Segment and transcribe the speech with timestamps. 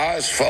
[0.00, 0.40] HSV,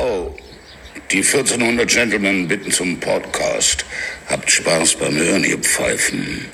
[1.11, 3.83] die 1400 Gentlemen bitten zum Podcast.
[4.29, 6.45] Habt Spaß beim Hören, ihr Pfeifen.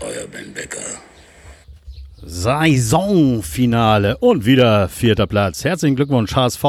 [0.00, 0.84] Euer Ben Becker.
[2.22, 5.64] Saisonfinale und wieder vierter Platz.
[5.64, 6.62] Herzlichen Glückwunsch, HSV.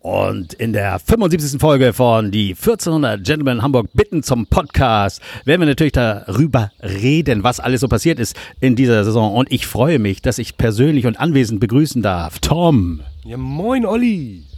[0.00, 1.58] Und in der 75.
[1.58, 7.60] Folge von die 1400 Gentlemen Hamburg bitten zum Podcast werden wir natürlich darüber reden, was
[7.60, 9.34] alles so passiert ist in dieser Saison.
[9.34, 12.40] Und ich freue mich, dass ich persönlich und anwesend begrüßen darf.
[12.40, 13.00] Tom.
[13.24, 14.51] Ja, moin, Olli.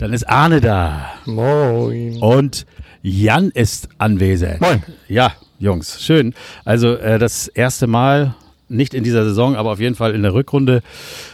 [0.00, 1.10] Dann ist Arne da.
[1.26, 2.16] Moin.
[2.22, 2.64] Und
[3.02, 4.58] Jan ist anwesend.
[4.62, 4.82] Moin.
[5.08, 6.32] Ja, Jungs, schön.
[6.64, 8.34] Also äh, das erste Mal
[8.70, 10.80] nicht in dieser Saison, aber auf jeden Fall in der Rückrunde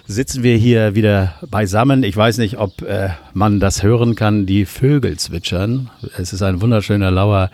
[0.09, 2.03] sitzen wir hier wieder beisammen.
[2.03, 5.89] Ich weiß nicht, ob äh, man das hören kann, die Vögel zwitschern.
[6.19, 7.53] Es ist ein wunderschöner, lauer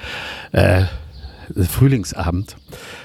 [0.53, 0.85] äh,
[1.55, 2.57] Frühlingsabend.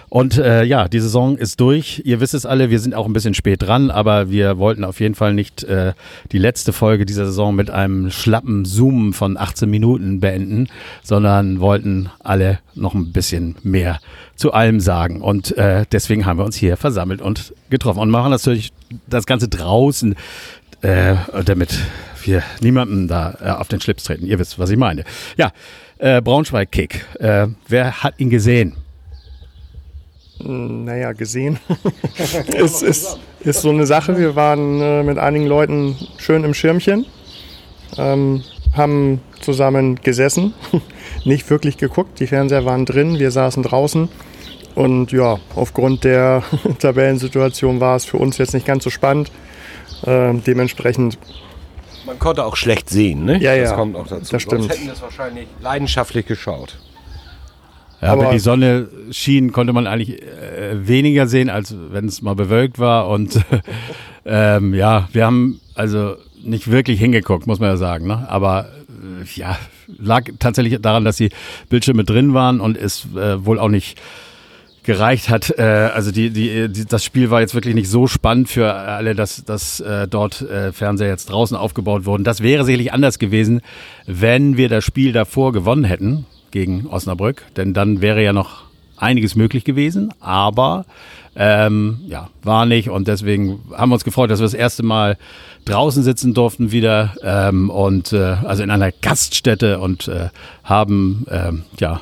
[0.09, 2.01] Und äh, ja, die Saison ist durch.
[2.05, 5.01] Ihr wisst es alle, wir sind auch ein bisschen spät dran, aber wir wollten auf
[5.01, 5.93] jeden Fall nicht äh,
[6.31, 10.69] die letzte Folge dieser Saison mit einem schlappen Zoom von 18 Minuten beenden,
[11.03, 13.99] sondern wollten alle noch ein bisschen mehr
[14.37, 15.21] zu allem sagen.
[15.21, 18.71] Und äh, deswegen haben wir uns hier versammelt und getroffen und machen natürlich
[19.09, 20.15] das Ganze draußen,
[20.83, 21.77] äh, damit
[22.23, 24.25] wir niemandem da äh, auf den Schlips treten.
[24.25, 25.03] Ihr wisst, was ich meine.
[25.35, 25.51] Ja,
[25.97, 27.05] äh, Braunschweig-Kick.
[27.19, 28.75] Äh, wer hat ihn gesehen?
[30.39, 31.59] Naja, gesehen.
[32.55, 34.17] es ist, ist so eine Sache.
[34.17, 37.05] Wir waren äh, mit einigen Leuten schön im Schirmchen,
[37.97, 38.43] ähm,
[38.73, 40.53] haben zusammen gesessen,
[41.25, 42.19] nicht wirklich geguckt.
[42.19, 44.09] Die Fernseher waren drin, wir saßen draußen.
[44.75, 46.43] Und ja, aufgrund der
[46.79, 49.31] Tabellensituation war es für uns jetzt nicht ganz so spannend.
[50.05, 51.17] Ähm, dementsprechend
[52.05, 53.39] Man konnte auch schlecht sehen, ne?
[53.39, 54.31] Ja, ja, Das kommt auch dazu.
[54.31, 54.61] das stimmt.
[54.63, 56.77] Sonst hätten das wahrscheinlich leidenschaftlich geschaut.
[58.01, 62.21] Ja, Aber- wenn die Sonne schien, konnte man eigentlich äh, weniger sehen, als wenn es
[62.21, 63.07] mal bewölkt war.
[63.09, 63.41] Und
[64.25, 68.07] ähm, ja, wir haben also nicht wirklich hingeguckt, muss man ja sagen.
[68.07, 68.29] Ne?
[68.29, 69.57] Aber äh, ja,
[69.97, 71.29] lag tatsächlich daran, dass die
[71.69, 73.99] Bildschirme drin waren und es äh, wohl auch nicht
[74.83, 75.57] gereicht hat.
[75.57, 79.15] Äh, also die, die, die, das Spiel war jetzt wirklich nicht so spannend für alle,
[79.15, 82.23] dass, dass äh, dort äh, Fernseher jetzt draußen aufgebaut wurden.
[82.23, 83.61] Das wäre sicherlich anders gewesen,
[84.05, 88.63] wenn wir das Spiel davor gewonnen hätten gegen Osnabrück, denn dann wäre ja noch
[88.97, 90.85] einiges möglich gewesen, aber
[91.35, 95.17] ähm, ja, war nicht und deswegen haben wir uns gefreut, dass wir das erste Mal
[95.65, 100.29] draußen sitzen durften wieder ähm, und äh, also in einer Gaststätte und äh,
[100.63, 102.01] haben ähm, ja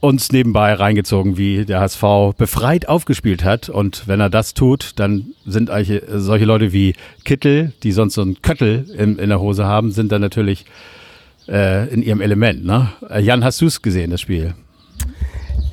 [0.00, 3.68] uns nebenbei reingezogen, wie der HSV befreit aufgespielt hat.
[3.68, 6.94] Und wenn er das tut, dann sind solche Leute wie
[7.24, 10.66] Kittel, die sonst so einen Köttel in, in der Hose haben, sind dann natürlich
[11.48, 12.64] äh, in ihrem Element.
[12.64, 12.90] Ne?
[13.08, 14.54] Äh, Jan, hast du es gesehen, das Spiel?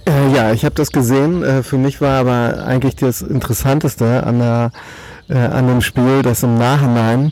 [0.07, 1.43] Äh, ja, ich habe das gesehen.
[1.43, 4.71] Äh, für mich war aber eigentlich das Interessanteste an, der,
[5.29, 7.31] äh, an dem Spiel, dass im Nachhinein,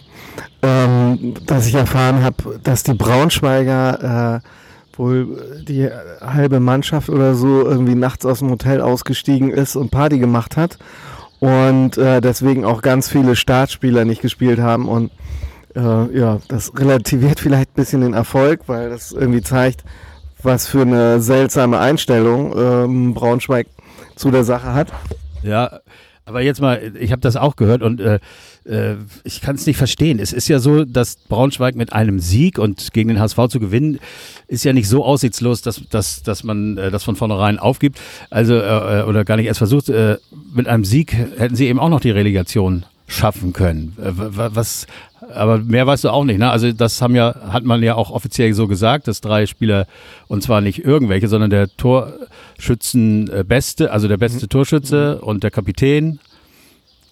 [0.61, 5.89] ähm, dass ich erfahren habe, dass die Braunschweiger äh, wohl die
[6.21, 10.77] halbe Mannschaft oder so irgendwie nachts aus dem Hotel ausgestiegen ist und Party gemacht hat
[11.39, 15.11] und äh, deswegen auch ganz viele Startspieler nicht gespielt haben und
[15.75, 19.84] äh, ja, das relativiert vielleicht ein bisschen den Erfolg, weil das irgendwie zeigt,
[20.41, 23.67] was für eine seltsame Einstellung ähm, Braunschweig
[24.16, 24.91] zu der Sache hat.
[25.41, 25.79] Ja,
[26.25, 28.19] aber jetzt mal, ich habe das auch gehört und äh,
[28.66, 28.95] äh,
[29.25, 30.19] ich kann es nicht verstehen.
[30.19, 34.00] Es ist ja so, dass Braunschweig mit einem Sieg und gegen den HSV zu gewinnen,
[34.47, 38.00] ist ja nicht so aussichtslos, dass, dass, dass man äh, das von vornherein aufgibt.
[38.29, 39.89] Also, äh, äh, oder gar nicht erst versucht.
[39.89, 40.17] Äh,
[40.53, 43.96] mit einem Sieg hätten sie eben auch noch die Relegation schaffen können.
[44.01, 44.88] Äh, wa- was,
[45.34, 46.50] aber mehr weißt du auch nicht, ne?
[46.51, 49.88] Also das haben ja, hat man ja auch offiziell so gesagt, dass drei Spieler,
[50.28, 56.19] und zwar nicht irgendwelche, sondern der Torschützenbeste, also der beste Torschütze und der Kapitän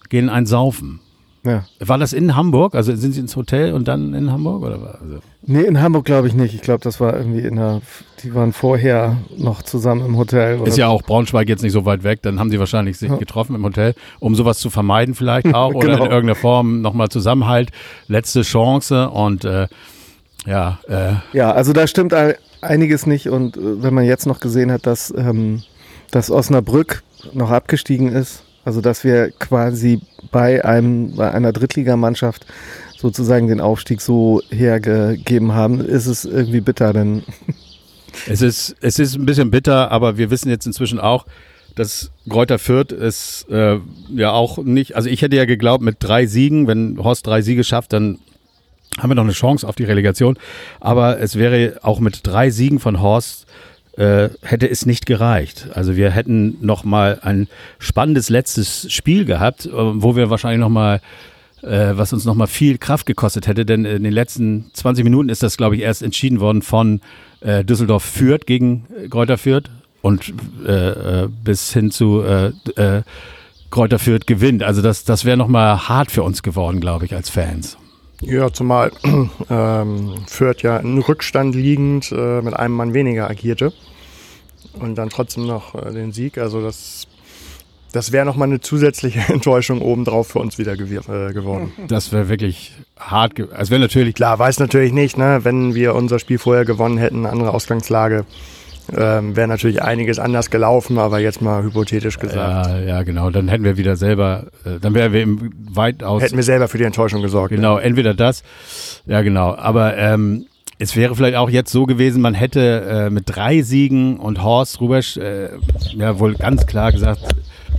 [0.10, 1.00] gehen ein Saufen.
[1.44, 1.66] Ja.
[1.80, 2.76] War das in Hamburg?
[2.76, 4.62] Also sind Sie ins Hotel und dann in Hamburg?
[4.64, 4.80] Oder?
[4.82, 5.02] was?
[5.02, 6.54] Also, Nee, in Hamburg glaube ich nicht.
[6.54, 7.82] Ich glaube, das war irgendwie in der,
[8.24, 10.60] die waren vorher noch zusammen im Hotel.
[10.60, 13.10] Oder ist ja auch Braunschweig jetzt nicht so weit weg, dann haben sie wahrscheinlich sich
[13.18, 16.06] getroffen im Hotel, um sowas zu vermeiden vielleicht auch oder Genau.
[16.06, 17.72] in irgendeiner Form nochmal Zusammenhalt,
[18.08, 19.68] letzte Chance und äh,
[20.46, 24.40] ja, äh, Ja, also da stimmt ein- einiges nicht und äh, wenn man jetzt noch
[24.42, 25.64] gesehen hat, dass, ähm,
[26.12, 27.02] dass Osnabrück
[27.34, 32.46] noch abgestiegen ist, also dass wir quasi bei einem bei einer Drittligamannschaft
[32.98, 37.24] sozusagen den Aufstieg so hergegeben haben, ist es irgendwie bitter, denn
[38.28, 41.26] Es ist, es ist ein bisschen bitter, aber wir wissen jetzt inzwischen auch,
[41.76, 43.78] dass Greuther Fürth es äh,
[44.14, 47.64] ja auch nicht, also ich hätte ja geglaubt, mit drei Siegen, wenn Horst drei Siege
[47.64, 48.20] schafft, dann
[49.00, 50.38] haben wir noch eine Chance auf die Relegation.
[50.82, 53.46] Aber es wäre auch mit drei Siegen von Horst
[54.02, 55.68] äh, hätte es nicht gereicht.
[55.76, 60.70] Also wir hätten noch mal ein spannendes letztes Spiel gehabt, äh, wo wir wahrscheinlich noch
[60.70, 61.02] mal
[61.62, 65.44] äh, was uns nochmal viel Kraft gekostet hätte, denn in den letzten 20 Minuten ist
[65.44, 67.02] das, glaube ich, erst entschieden worden von
[67.42, 69.70] äh, Düsseldorf Fürth gegen äh, Kräuter Fürth
[70.02, 70.34] und
[70.66, 72.48] äh, äh, bis hin zu äh,
[72.78, 73.04] äh,
[73.70, 74.64] Kräuter Fürth gewinnt.
[74.64, 77.78] Also das, das wäre nochmal hart für uns geworden, glaube ich, als Fans.
[78.22, 78.92] Ja, zumal
[79.52, 83.72] ähm, Fürth ja in Rückstand liegend äh, mit einem Mann weniger agierte
[84.80, 86.38] und dann trotzdem noch äh, den Sieg.
[86.38, 87.08] Also das,
[87.92, 91.72] das wäre nochmal eine zusätzliche Enttäuschung obendrauf für uns wieder gewir- äh, geworden.
[91.88, 93.36] Das wäre wirklich hart.
[93.36, 96.98] ge- Also wäre natürlich Klar, weiß natürlich nicht, ne, wenn wir unser Spiel vorher gewonnen
[96.98, 98.26] hätten, eine andere Ausgangslage,
[98.98, 102.68] ähm, wäre natürlich einiges anders gelaufen, aber jetzt mal hypothetisch gesagt.
[102.68, 103.30] Ja, ja, genau.
[103.30, 106.22] Dann hätten wir wieder selber, äh, dann wären wir im weitaus.
[106.24, 107.52] Hätten wir selber für die Enttäuschung gesorgt.
[107.54, 108.44] Genau, entweder das.
[109.06, 109.56] Ja, genau.
[109.56, 110.46] Aber ähm,
[110.82, 114.82] es wäre vielleicht auch jetzt so gewesen, man hätte äh, mit drei Siegen und Horst
[114.82, 115.50] Rubesch äh,
[115.96, 117.22] ja wohl ganz klar gesagt,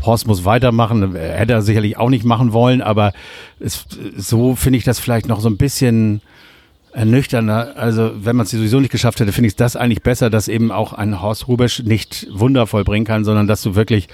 [0.07, 1.17] Horst muss weitermachen.
[1.17, 3.13] Äh, Hätte er sicherlich auch nicht machen wollen, aber
[3.59, 6.21] es, so finde ich das vielleicht noch so ein bisschen
[6.93, 7.73] ernüchternder.
[7.77, 10.71] Also wenn man es sowieso nicht geschafft hätte, finde ich das eigentlich besser, dass eben
[10.71, 14.07] auch ein Horst Rubesch nicht Wunder vollbringen kann, sondern dass du wirklich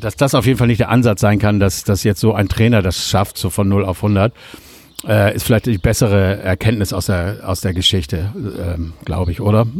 [0.00, 2.48] dass das auf jeden Fall nicht der Ansatz sein kann, dass, dass jetzt so ein
[2.48, 4.32] Trainer das schafft, so von 0 auf 100,
[5.06, 9.66] äh, ist vielleicht die bessere Erkenntnis aus der, aus der Geschichte, ähm, glaube ich, oder?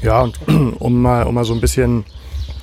[0.00, 0.38] Ja, und
[0.78, 2.04] um mal, um mal so ein bisschen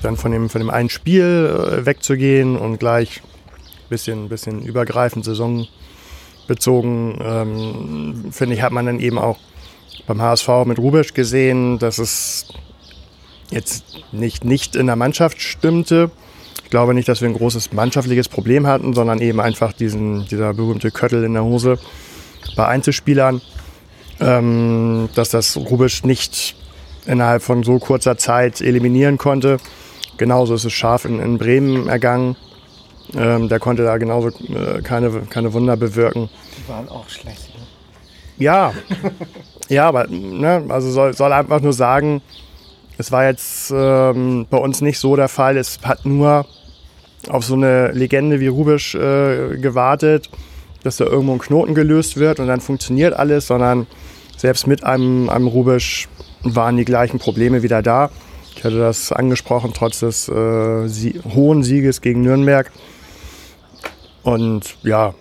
[0.02, 5.26] dann von dem, von dem einen Spiel äh, wegzugehen und gleich ein bisschen, bisschen übergreifend
[5.26, 9.38] saisonbezogen, ähm, finde ich, hat man dann eben auch
[10.08, 12.48] beim HSV mit Rubesch gesehen, dass es
[13.52, 16.12] jetzt nicht, nicht in der Mannschaft stimmte.
[16.76, 20.54] Ich glaube nicht, dass wir ein großes mannschaftliches Problem hatten, sondern eben einfach diesen, dieser
[20.54, 21.80] berühmte Köttel in der Hose
[22.58, 23.42] bei Einzelspielern,
[24.20, 26.54] ähm, dass das Rubisch nicht
[27.06, 29.56] innerhalb von so kurzer Zeit eliminieren konnte.
[30.18, 32.36] Genauso ist es scharf in, in Bremen ergangen.
[33.16, 36.30] Ähm, der konnte da genauso äh, keine, keine Wunder bewirken.
[36.58, 37.56] Die waren auch schlecht.
[37.56, 37.64] Ne?
[38.38, 38.74] Ja,
[39.70, 42.22] ja, aber ne, also soll, soll einfach nur sagen,
[42.98, 45.56] es war jetzt ähm, bei uns nicht so der Fall.
[45.56, 46.46] Es hat nur
[47.30, 50.30] auf so eine Legende wie Rubisch äh, gewartet,
[50.84, 53.88] dass da irgendwo ein Knoten gelöst wird und dann funktioniert alles, sondern
[54.38, 56.08] selbst mit einem, einem Rubisch
[56.44, 58.10] waren die gleichen Probleme wieder da.
[58.56, 62.72] Ich hatte das angesprochen, trotz des äh, Sie hohen Sieges gegen Nürnberg.
[64.24, 65.14] Und ja,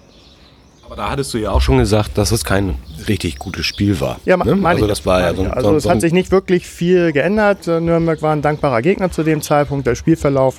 [0.87, 2.77] Aber da hattest du ja auch schon gesagt, dass es kein
[3.09, 4.19] richtig gutes Spiel war.
[4.25, 4.55] Ja, ne?
[4.56, 4.89] meine Also ich.
[4.89, 7.67] das war ja so ein, Also so, es so hat sich nicht wirklich viel geändert.
[7.67, 9.87] Äh, Nürnberg war ein dankbarer Gegner zu dem Zeitpunkt.
[9.87, 10.59] Der Spielverlauf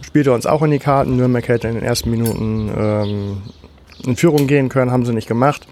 [0.00, 1.16] spielte uns auch in die Karten.
[1.16, 3.42] Nürnberg hätte in den ersten Minuten ähm,
[4.04, 5.66] in Führung gehen können, haben sie nicht gemacht.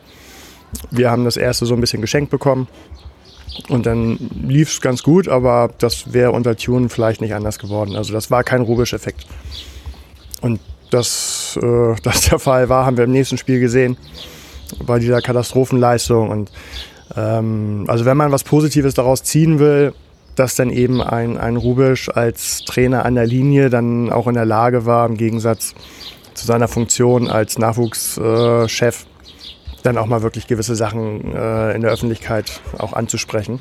[0.90, 2.68] Wir haben das erste so ein bisschen geschenkt bekommen.
[3.68, 7.96] Und dann lief es ganz gut, aber das wäre unter Tune vielleicht nicht anders geworden.
[7.96, 9.26] Also das war kein Rubisch-Effekt.
[10.40, 13.96] Und dass äh, das der Fall war, haben wir im nächsten Spiel gesehen
[14.84, 16.30] bei dieser Katastrophenleistung.
[16.30, 16.50] Und
[17.16, 19.94] ähm, also wenn man was Positives daraus ziehen will,
[20.40, 24.46] dass dann eben ein, ein Rubisch als Trainer an der Linie dann auch in der
[24.46, 25.74] Lage war, im Gegensatz
[26.32, 29.04] zu seiner Funktion als Nachwuchschef,
[29.82, 33.60] dann auch mal wirklich gewisse Sachen äh, in der Öffentlichkeit auch anzusprechen.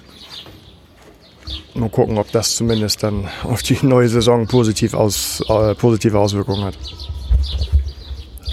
[1.74, 6.64] Mal gucken, ob das zumindest dann auf die neue Saison positiv aus, äh, positive Auswirkungen
[6.64, 6.78] hat.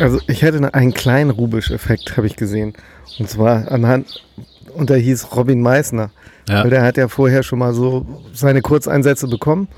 [0.01, 2.73] Also ich hätte einen kleinen Rubisch-Effekt, habe ich gesehen.
[3.21, 4.21] Und zwar anhand,
[4.77, 6.11] und der hieß Robin Meissner.
[6.49, 6.63] Ja.
[6.63, 9.69] Weil der hat ja vorher schon mal so seine Kurzeinsätze bekommen.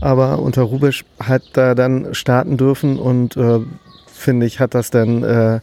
[0.00, 3.60] Aber unter Rubisch hat er dann starten dürfen und äh,
[4.06, 5.60] finde ich, hat das dann äh,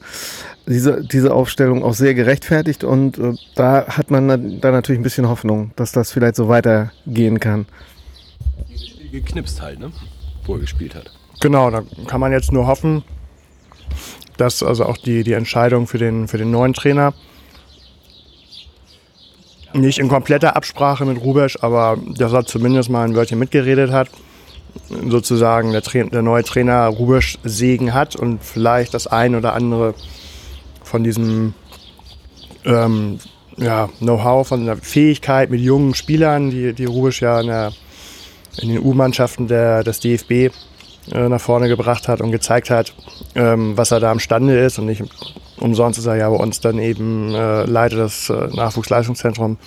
[0.67, 5.03] diese, diese Aufstellung auch sehr gerechtfertigt und äh, da hat man dann da natürlich ein
[5.03, 7.65] bisschen Hoffnung, dass das vielleicht so weitergehen kann.
[9.11, 9.91] geknipst halt, ne?
[10.45, 11.11] Wo er gespielt hat.
[11.41, 13.03] Genau, da kann man jetzt nur hoffen,
[14.37, 17.13] dass also auch die, die Entscheidung für den, für den neuen Trainer
[19.75, 24.09] nicht in kompletter Absprache mit Rubesch, aber dass er zumindest mal ein Wörtchen mitgeredet hat.
[25.09, 29.93] Sozusagen der, Tra der neue Trainer Rubesch Segen hat und vielleicht das ein oder andere
[30.83, 31.53] von diesem
[32.65, 33.19] ähm,
[33.57, 37.71] ja, Know-how, von der Fähigkeit mit jungen Spielern, die, die Rubesch ja in, der,
[38.61, 40.53] in den U-Mannschaften des DFB
[41.11, 42.93] äh, nach vorne gebracht hat und gezeigt hat,
[43.35, 44.79] ähm, was er da imstande ist.
[44.79, 45.03] Und nicht
[45.57, 49.57] umsonst ist er ja bei uns dann eben äh, Leiter des äh, Nachwuchsleistungszentrums.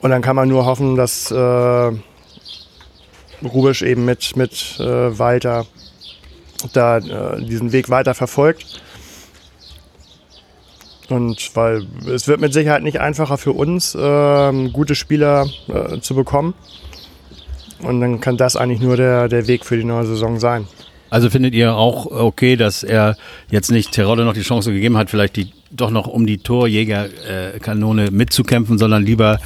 [0.00, 1.92] Und dann kann man nur hoffen, dass äh,
[3.42, 5.66] Rubisch eben mit, mit äh, Walter
[6.72, 8.82] da äh, diesen Weg weiter verfolgt.
[11.08, 16.14] Und weil es wird mit Sicherheit nicht einfacher für uns, ähm, gute Spieler äh, zu
[16.14, 16.54] bekommen.
[17.80, 20.66] Und dann kann das eigentlich nur der, der Weg für die neue Saison sein.
[21.10, 23.16] Also findet ihr auch okay, dass er
[23.50, 28.10] jetzt nicht Terodde noch die Chance gegeben hat, vielleicht die doch noch um die Torjägerkanone
[28.10, 29.38] mitzukämpfen, sondern lieber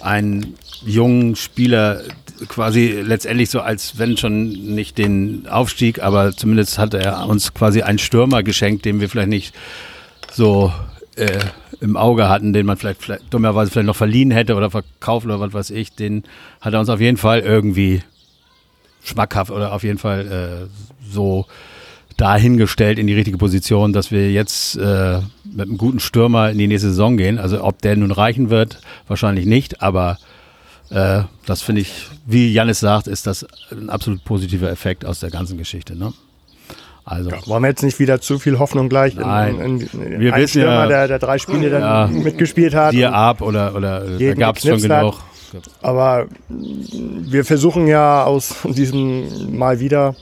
[0.00, 0.54] einen
[0.84, 2.02] jungen Spieler
[2.46, 7.82] quasi letztendlich so als wenn schon nicht den Aufstieg, aber zumindest hat er uns quasi
[7.82, 9.54] einen Stürmer geschenkt, den wir vielleicht nicht
[10.30, 10.72] so
[11.16, 11.38] äh,
[11.80, 15.40] im Auge hatten, den man vielleicht, vielleicht dummerweise vielleicht noch verliehen hätte oder verkauft oder
[15.40, 16.24] was weiß ich, den
[16.60, 18.02] hat er uns auf jeden Fall irgendwie
[19.02, 21.46] schmackhaft oder auf jeden Fall äh, so
[22.16, 26.66] dahingestellt in die richtige Position, dass wir jetzt äh, mit einem guten Stürmer in die
[26.66, 27.38] nächste Saison gehen.
[27.38, 30.18] Also ob der nun reichen wird, wahrscheinlich nicht, aber
[30.90, 35.30] äh, das finde ich, wie Janis sagt, ist das ein absolut positiver Effekt aus der
[35.30, 35.96] ganzen Geschichte.
[35.96, 36.12] Ne?
[37.08, 37.30] Also.
[37.30, 39.58] Ja, wollen wir jetzt nicht wieder zu viel Hoffnung gleich Nein.
[39.58, 42.92] in, in, in wir wissen Stürmer, ja, der, der drei Spiele dann ja, mitgespielt hat.
[42.92, 45.14] Dir ab oder, oder da gab es schon genug.
[45.80, 46.26] Aber
[46.90, 50.14] wir versuchen ja aus diesem mal wieder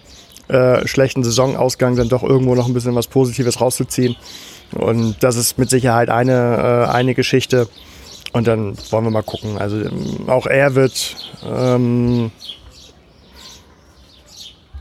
[0.47, 4.15] äh, schlechten Saisonausgang dann doch irgendwo noch ein bisschen was Positives rauszuziehen.
[4.73, 7.69] Und das ist mit Sicherheit eine, äh, eine Geschichte.
[8.33, 9.59] Und dann wollen wir mal gucken.
[9.59, 12.31] Also ähm, auch er wird ähm,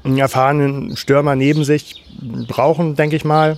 [0.06, 2.04] einen erfahrenen Stürmer neben sich
[2.48, 3.58] brauchen, denke ich mal.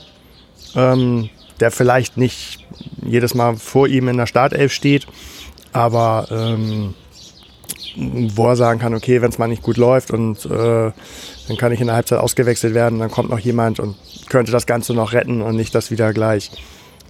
[0.75, 2.65] Ähm, der vielleicht nicht
[3.03, 5.07] jedes Mal vor ihm in der Startelf steht,
[5.73, 6.93] aber ähm,
[8.35, 10.91] wo er sagen kann, okay, wenn es mal nicht gut läuft und äh,
[11.47, 13.95] dann kann ich in der Halbzeit ausgewechselt werden, dann kommt noch jemand und
[14.29, 16.51] könnte das Ganze noch retten und nicht das wieder gleich,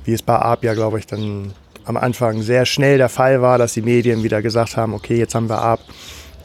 [0.05, 1.53] wie es bei Arp ja, glaube ich, dann
[1.83, 5.35] am Anfang sehr schnell der Fall war, dass die Medien wieder gesagt haben, okay, jetzt
[5.35, 5.81] haben wir Arp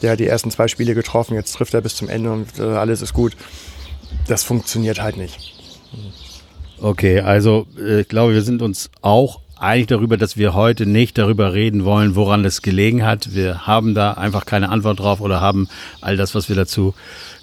[0.02, 2.62] der hat die ersten zwei Spiele getroffen, jetzt trifft er bis zum Ende und äh,
[2.62, 3.37] alles ist gut.
[4.26, 5.38] Das funktioniert halt nicht.
[6.80, 11.16] Okay, also äh, ich glaube, wir sind uns auch einig darüber, dass wir heute nicht
[11.16, 13.35] darüber reden wollen, woran es gelegen hat.
[13.35, 15.68] Wir haben da einfach keine Antwort drauf oder haben
[16.00, 16.94] all das, was wir dazu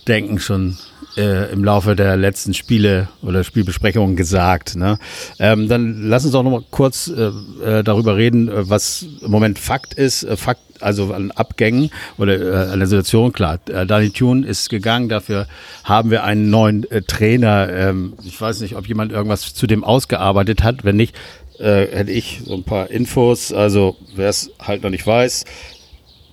[0.07, 0.77] denken, schon
[1.17, 4.75] äh, im Laufe der letzten Spiele oder Spielbesprechungen gesagt.
[4.75, 4.99] Ne?
[5.39, 7.31] Ähm, dann lass uns auch noch mal kurz äh,
[7.63, 10.27] äh darüber reden, äh, was im Moment Fakt ist.
[10.35, 13.59] Fakt also an Abgängen oder äh, an der Situation, klar.
[13.69, 15.47] Äh, Danny Thune ist gegangen, dafür
[15.83, 17.69] haben wir einen neuen äh, Trainer.
[17.69, 20.83] Ähm, ich weiß nicht, ob jemand irgendwas zu dem ausgearbeitet hat.
[20.83, 21.15] Wenn nicht,
[21.61, 23.51] hätte ich so ein paar Infos.
[23.51, 25.43] Also, wer es halt noch nicht weiß,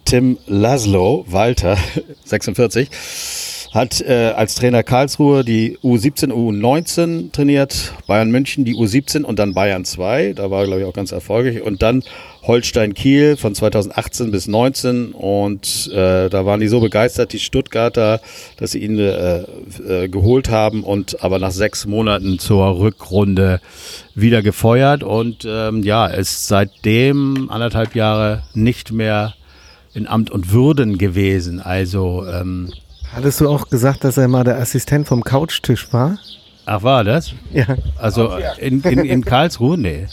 [0.04, 1.76] Tim Laszlo, Walter,
[2.24, 2.88] 46,
[3.76, 9.52] hat äh, als Trainer Karlsruhe die U17, U19 trainiert, Bayern München die U17 und dann
[9.52, 10.32] Bayern 2.
[10.34, 11.60] Da war, glaube ich, auch ganz erfolgreich.
[11.60, 12.04] Und dann
[12.46, 18.20] Holstein Kiel von 2018 bis 19 und äh, da waren die so begeistert, die Stuttgarter,
[18.56, 19.42] dass sie ihn äh,
[19.88, 23.60] äh, geholt haben und aber nach sechs Monaten zur Rückrunde
[24.14, 29.34] wieder gefeuert und ähm, ja, ist seitdem anderthalb Jahre nicht mehr
[29.92, 31.60] in Amt und Würden gewesen.
[31.60, 32.72] Also ähm,
[33.12, 36.18] hattest du auch gesagt, dass er mal der Assistent vom Couchtisch war?
[36.66, 37.32] Ach, war das?
[37.52, 37.76] Ja.
[37.96, 39.78] Also in, in, in Karlsruhe?
[39.78, 40.06] Nee.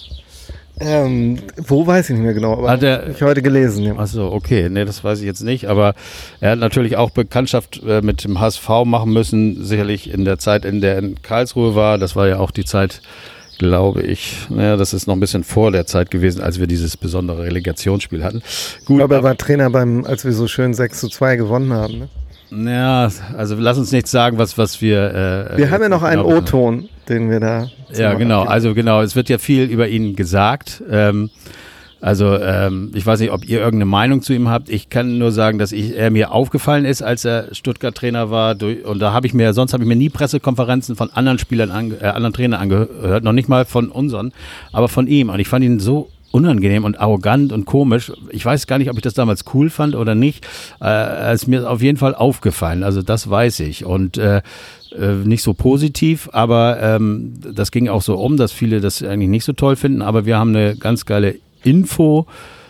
[0.80, 3.84] Ähm, wo weiß ich nicht mehr genau, aber hat er, ich heute gelesen.
[3.84, 3.96] Ja.
[3.98, 5.94] Achso, okay, nee, das weiß ich jetzt nicht, aber
[6.42, 10.66] er hat natürlich auch Bekanntschaft äh, mit dem HSV machen müssen, sicherlich in der Zeit,
[10.66, 11.98] in der er in Karlsruhe war.
[12.00, 13.02] Das war ja auch die Zeit,
[13.60, 14.48] glaube ich.
[14.50, 18.24] Naja, das ist noch ein bisschen vor der Zeit gewesen, als wir dieses besondere Relegationsspiel
[18.24, 18.42] hatten.
[18.86, 22.00] Gut, aber er war Trainer beim, als wir so schön 6 zu 2 gewonnen haben,
[22.00, 22.10] ne?
[22.56, 25.50] Ja, also lass uns nichts sagen, was, was wir.
[25.54, 27.68] Äh, wir haben ja noch einen O-Ton, den wir da.
[27.94, 28.42] Ja, genau.
[28.42, 28.54] Abgeben.
[28.54, 30.84] Also genau, es wird ja viel über ihn gesagt.
[30.90, 31.30] Ähm,
[32.04, 34.70] also ähm, ich weiß nicht, ob ihr irgendeine Meinung zu ihm habt.
[34.70, 38.56] Ich kann nur sagen, dass ich, er mir aufgefallen ist, als er Stuttgart-Trainer war.
[38.56, 41.72] Durch, und da habe ich mir, sonst habe ich mir nie Pressekonferenzen von anderen Spielern,
[41.72, 44.34] ange, äh, anderen Trainern angehört, noch nicht mal von unseren,
[44.74, 45.30] aber von ihm.
[45.30, 48.12] Und ich fand ihn so unangenehm und arrogant und komisch.
[48.30, 50.46] Ich weiß gar nicht, ob ich das damals cool fand oder nicht.
[50.82, 52.84] Äh, ist mir auf jeden Fall aufgefallen.
[52.84, 53.86] Also das weiß ich.
[53.86, 54.42] Und äh,
[54.98, 59.30] äh, nicht so positiv, aber ähm, das ging auch so um, dass viele das eigentlich
[59.30, 60.02] nicht so toll finden.
[60.02, 62.26] Aber wir haben eine ganz geile Info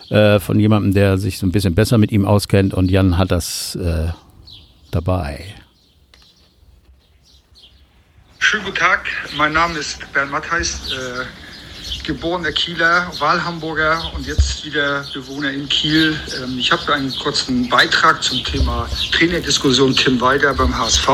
[0.09, 2.73] äh, von jemandem, der sich so ein bisschen besser mit ihm auskennt.
[2.73, 4.09] Und Jan hat das äh,
[4.91, 5.39] dabei.
[8.39, 9.05] Schönen guten Tag,
[9.37, 10.91] mein Name ist Bernd Mattheis.
[10.91, 11.42] Äh
[12.03, 16.19] geborener Kieler, Wahlhamburger und jetzt wieder Bewohner in Kiel.
[16.41, 21.07] Ähm, ich habe einen kurzen Beitrag zum Thema Trainerdiskussion Tim Weiger beim HSV.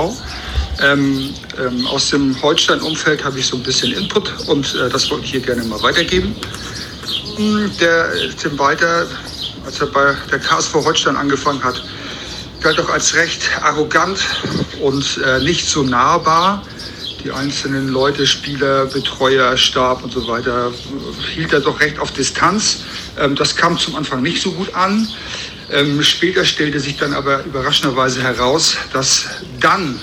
[0.81, 5.25] Ähm, ähm, aus dem Holstein-Umfeld habe ich so ein bisschen Input und äh, das wollte
[5.25, 6.35] ich hier gerne mal weitergeben.
[7.35, 9.07] Hm, der Tim Walter,
[9.65, 11.83] als er bei der KSV Holstein angefangen hat,
[12.61, 14.19] galt doch als recht arrogant
[14.81, 16.63] und äh, nicht so nahbar
[17.23, 20.71] die einzelnen Leute, Spieler, Betreuer, Stab und so weiter,
[21.33, 22.83] hielt er doch recht auf Distanz.
[23.19, 25.07] Ähm, das kam zum Anfang nicht so gut an.
[25.71, 29.25] Ähm, später stellte sich dann aber überraschenderweise heraus, dass
[29.59, 29.99] dann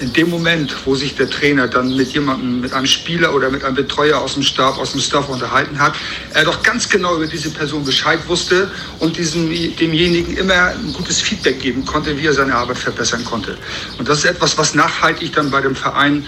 [0.00, 3.62] in dem Moment, wo sich der Trainer dann mit jemandem, mit einem Spieler oder mit
[3.62, 5.94] einem Betreuer aus dem Stab, aus dem Staff unterhalten hat,
[6.32, 11.20] er doch ganz genau über diese Person Bescheid wusste und diesem, demjenigen immer ein gutes
[11.20, 13.58] Feedback geben konnte, wie er seine Arbeit verbessern konnte.
[13.98, 16.26] Und das ist etwas, was nachhaltig dann bei dem Verein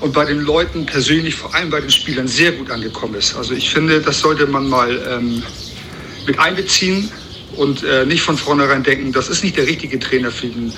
[0.00, 3.34] und bei den Leuten persönlich, vor allem bei den Spielern, sehr gut angekommen ist.
[3.34, 5.42] Also ich finde, das sollte man mal ähm,
[6.26, 7.10] mit einbeziehen
[7.56, 10.70] und äh, nicht von vornherein denken, das ist nicht der richtige Trainer für den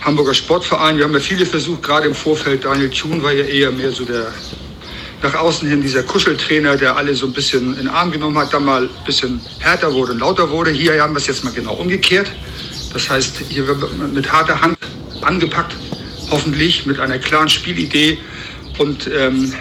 [0.00, 0.96] Hamburger Sportverein.
[0.96, 2.64] Wir haben ja viele versucht, gerade im Vorfeld.
[2.64, 4.32] Daniel Thun war ja eher mehr so der
[5.22, 8.54] nach außen hin dieser Kuscheltrainer, der alle so ein bisschen in den Arm genommen hat,
[8.54, 10.70] dann mal ein bisschen härter wurde und lauter wurde.
[10.70, 12.30] Hier haben wir es jetzt mal genau umgekehrt.
[12.92, 14.78] Das heißt, hier wird mit harter Hand
[15.20, 15.76] angepackt,
[16.30, 18.18] hoffentlich mit einer klaren Spielidee
[18.78, 19.52] und ähm,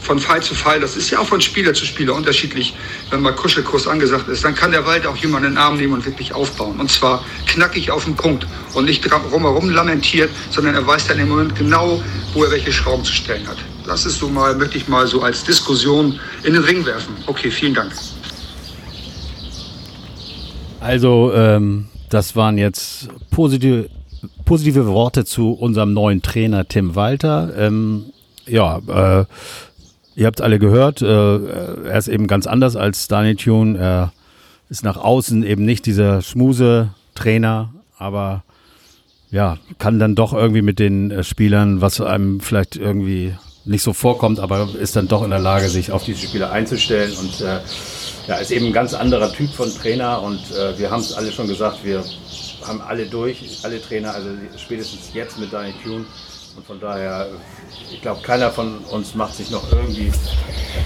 [0.00, 2.74] von Fall zu Fall, das ist ja auch von Spieler zu Spieler unterschiedlich,
[3.10, 5.94] wenn mal Kuschelkurs angesagt ist, dann kann der Wald auch jemanden in den Arm nehmen
[5.94, 6.80] und wirklich aufbauen.
[6.80, 11.28] Und zwar knackig auf den Punkt und nicht drumherum lamentiert, sondern er weiß dann im
[11.28, 12.02] Moment genau,
[12.32, 13.58] wo er welche Schrauben zu stellen hat.
[13.86, 17.16] Das ist so mal, möchte ich mal so als Diskussion in den Ring werfen.
[17.26, 17.92] Okay, vielen Dank.
[20.80, 23.88] Also, ähm, das waren jetzt positive,
[24.44, 27.52] positive Worte zu unserem neuen Trainer Tim Walter.
[27.56, 28.06] Ähm,
[28.46, 29.24] ja, äh,
[30.18, 33.78] Ihr habt alle gehört, äh, er ist eben ganz anders als Daniel Thune.
[33.78, 34.12] Er
[34.68, 38.42] ist nach außen eben nicht dieser Schmuse-Trainer, aber
[39.30, 43.92] ja, kann dann doch irgendwie mit den äh, Spielern, was einem vielleicht irgendwie nicht so
[43.92, 47.12] vorkommt, aber ist dann doch in der Lage, sich auf diese Spieler einzustellen.
[47.16, 47.60] Und äh,
[48.26, 50.20] ja, ist eben ein ganz anderer Typ von Trainer.
[50.20, 52.02] Und äh, wir haben es alle schon gesagt, wir
[52.66, 56.04] haben alle durch, alle Trainer, also spätestens jetzt mit Daniel Thune
[56.58, 57.28] und von daher
[57.92, 60.10] ich glaube, keiner von uns macht sich noch irgendwie,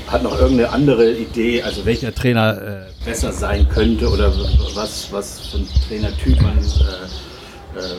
[0.07, 4.31] hat noch irgendeine andere Idee, also welcher Trainer äh, besser sein könnte oder
[4.75, 6.59] was, was für ein Trainertyp man.
[6.59, 7.97] Äh, äh,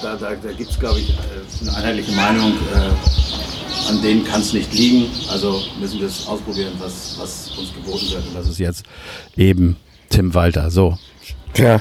[0.00, 1.14] da da, da gibt es, glaube ich, äh,
[1.62, 2.52] eine einheitliche Meinung.
[2.52, 5.10] Äh, an denen kann es nicht liegen.
[5.30, 8.28] Also müssen wir es ausprobieren, was, was uns geboten wird.
[8.28, 8.84] Und das ist jetzt
[9.36, 9.76] eben
[10.08, 10.70] Tim Walter.
[10.70, 10.96] So.
[11.56, 11.80] Ja,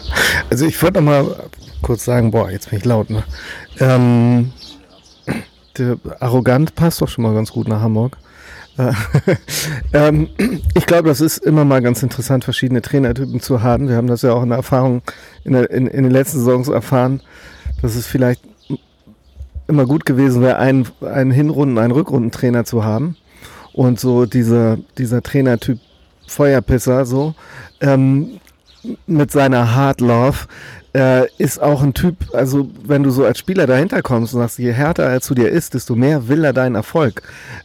[0.50, 1.50] also ich wollte noch mal
[1.84, 3.12] kurz sagen, boah, jetzt bin ich laut.
[3.12, 3.24] Ne?
[3.80, 4.52] Ähm,
[5.78, 8.18] der arrogant passt doch schon mal ganz gut nach Hamburg.
[8.78, 8.94] Äh,
[9.94, 10.30] ähm,
[10.74, 13.88] ich glaube, das ist immer mal ganz interessant, verschiedene Trainertypen zu haben.
[13.88, 15.02] Wir haben das ja auch in der Erfahrung
[15.44, 17.22] in, der, in, in den letzten Saisons erfahren,
[17.82, 18.42] dass es vielleicht
[19.68, 23.18] immer gut gewesen wäre, einen, einen Hinrunden-, einen Rückrundentrainer zu haben.
[23.72, 25.80] Und so diese, dieser Trainertyp
[26.28, 27.36] Feuerpisser, so,
[27.82, 28.40] ähm,
[29.08, 30.48] mit seiner Hard Love,
[30.94, 34.60] äh, ist auch ein Typ, also wenn du so als Spieler dahinter kommst und sagst,
[34.60, 37.24] je härter er zu dir ist, desto mehr will er deinen Erfolg.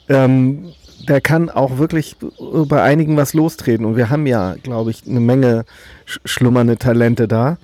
[0.08, 0.72] Ähm,
[1.06, 3.86] der kann auch wirklich bei einigen was lostreten.
[3.86, 5.64] Und wir haben ja, glaube ich, eine Menge
[6.04, 7.58] schlummernde Talente da.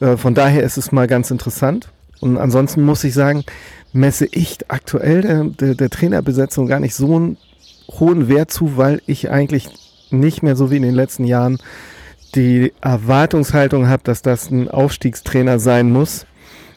[0.00, 1.88] Äh, von daher ist es mal ganz interessant.
[2.20, 3.44] Und ansonsten muss ich sagen,
[3.92, 7.36] messe ich aktuell der, der, der Trainerbesetzung gar nicht so einen
[7.88, 9.68] hohen Wert zu, weil ich eigentlich
[10.10, 11.58] nicht mehr so wie in den letzten Jahren
[12.34, 16.26] die Erwartungshaltung habe, dass das ein Aufstiegstrainer sein muss.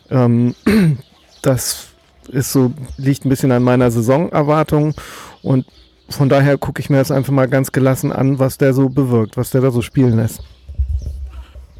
[0.09, 0.55] Ähm,
[1.41, 1.87] das
[2.29, 4.93] ist so, liegt ein bisschen an meiner Saisonerwartung
[5.41, 5.65] und
[6.09, 9.37] von daher gucke ich mir das einfach mal ganz gelassen an, was der so bewirkt,
[9.37, 10.41] was der da so spielen lässt.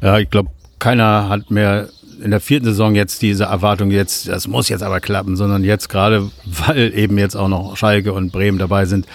[0.00, 1.88] Ja, ich glaube, keiner hat mehr
[2.22, 5.88] in der vierten Saison jetzt diese Erwartung jetzt, das muss jetzt aber klappen, sondern jetzt
[5.88, 9.06] gerade, weil eben jetzt auch noch Schalke und Bremen dabei sind,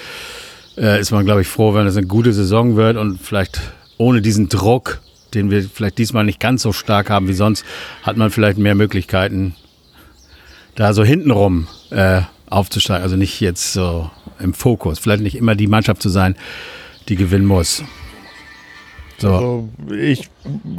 [0.77, 3.61] äh, ist man, glaube ich, froh, wenn es eine gute Saison wird und vielleicht
[3.99, 5.01] ohne diesen Druck,
[5.35, 7.63] den wir vielleicht diesmal nicht ganz so stark haben wie sonst,
[8.01, 9.55] hat man vielleicht mehr Möglichkeiten,
[10.75, 13.03] da so hintenrum äh, aufzusteigen.
[13.03, 14.09] Also nicht jetzt so
[14.39, 14.97] im Fokus.
[14.97, 16.35] Vielleicht nicht immer die Mannschaft zu sein,
[17.09, 17.83] die gewinnen muss.
[19.17, 19.33] So.
[19.33, 20.29] Also ich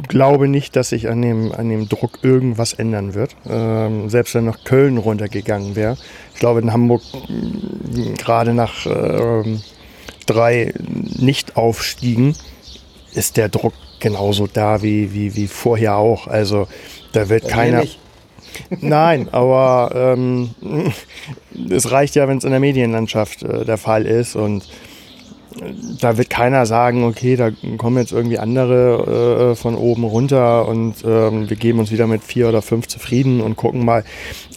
[0.07, 3.35] glaube nicht, dass sich an dem, an dem Druck irgendwas ändern wird.
[3.47, 5.95] Ähm, selbst wenn noch Köln runtergegangen wäre.
[6.33, 7.03] Ich glaube, in Hamburg
[8.17, 9.61] gerade nach ähm,
[10.25, 10.73] drei
[11.19, 12.35] Nicht-Aufstiegen
[13.13, 16.27] ist der Druck genauso da wie, wie, wie vorher auch.
[16.27, 16.67] Also
[17.13, 17.83] da wird keiner.
[18.81, 20.51] Nein, aber ähm,
[21.69, 24.63] es reicht ja, wenn es in der Medienlandschaft äh, der Fall ist und
[25.61, 30.67] äh, da wird keiner sagen, okay, da kommen jetzt irgendwie andere äh, von oben runter
[30.67, 34.03] und ähm, wir geben uns wieder mit vier oder fünf zufrieden und gucken mal.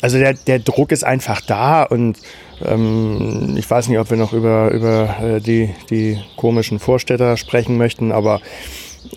[0.00, 2.18] Also der, der Druck ist einfach da und
[2.60, 8.12] ich weiß nicht, ob wir noch über, über äh, die, die komischen Vorstädter sprechen möchten,
[8.12, 8.40] aber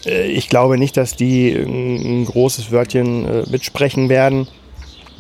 [0.06, 4.48] äh, ich glaube nicht, dass die ein, großes Wörtchen äh, mitsprechen werden.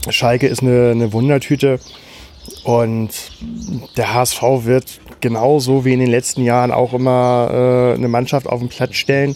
[0.10, 1.80] Schalke ist eine, eine Wundertüte
[2.63, 3.10] und
[3.97, 8.69] der HSV wird genauso wie in den letzten Jahren auch immer eine Mannschaft auf den
[8.69, 9.36] Platz stellen,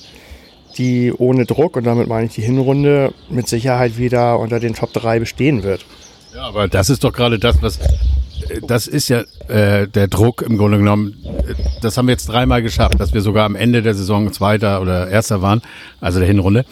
[0.78, 4.94] die ohne Druck, und damit meine ich die Hinrunde, mit Sicherheit wieder unter den Top
[4.94, 5.86] 3 bestehen wird.
[6.34, 7.80] Ja, aber das ist doch gerade das, was
[8.68, 11.16] das ist ja äh, der Druck im Grunde genommen.
[11.82, 15.08] Das haben wir jetzt dreimal geschafft, dass wir sogar am Ende der Saison Zweiter oder
[15.10, 15.62] Erster waren,
[16.00, 16.66] also der Hinrunde.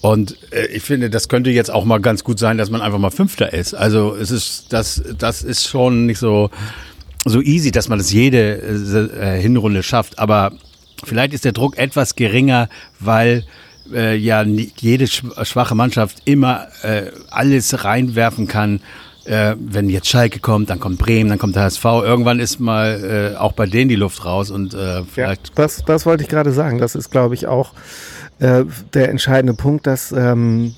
[0.00, 2.98] Und äh, ich finde, das könnte jetzt auch mal ganz gut sein, dass man einfach
[2.98, 3.74] mal Fünfter ist.
[3.74, 6.50] Also es ist, das, das ist schon nicht so,
[7.24, 8.58] so easy, dass man das jede
[9.18, 10.18] äh, Hinrunde schafft.
[10.18, 10.52] Aber
[11.04, 12.68] vielleicht ist der Druck etwas geringer,
[13.00, 13.44] weil
[13.92, 18.80] äh, ja jede schwache Mannschaft immer äh, alles reinwerfen kann
[19.24, 21.84] äh, wenn jetzt Schalke kommt, dann kommt Bremen, dann kommt der HSV.
[21.84, 25.48] Irgendwann ist mal äh, auch bei denen die Luft raus und äh, vielleicht.
[25.48, 26.78] Ja, das, das wollte ich gerade sagen.
[26.78, 27.72] Das ist, glaube ich, auch
[28.38, 30.74] äh, der entscheidende Punkt, dass ähm,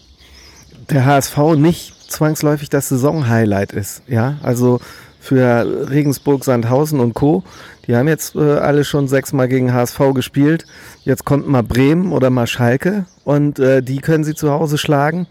[0.90, 4.02] der HSV nicht zwangsläufig das Saisonhighlight ist.
[4.06, 4.80] Ja, also
[5.20, 7.42] für Regensburg, Sandhausen und Co.
[7.86, 10.66] Die haben jetzt äh, alle schon sechsmal gegen HSV gespielt.
[11.04, 15.26] Jetzt kommt mal Bremen oder mal Schalke und äh, die können sie zu Hause schlagen.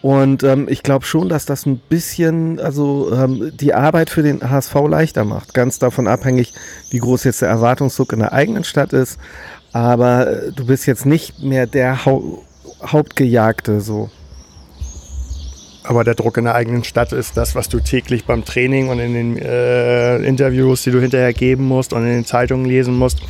[0.00, 4.48] Und ähm, ich glaube schon, dass das ein bisschen, also ähm, die Arbeit für den
[4.48, 5.54] HSV leichter macht.
[5.54, 6.54] Ganz davon abhängig,
[6.90, 9.18] wie groß jetzt der Erwartungsdruck in der eigenen Stadt ist.
[9.72, 12.44] Aber äh, du bist jetzt nicht mehr der Hau
[12.80, 14.08] Hauptgejagte so.
[15.82, 19.00] Aber der Druck in der eigenen Stadt ist das, was du täglich beim Training und
[19.00, 23.20] in den äh, Interviews, die du hinterher geben musst und in den Zeitungen lesen musst,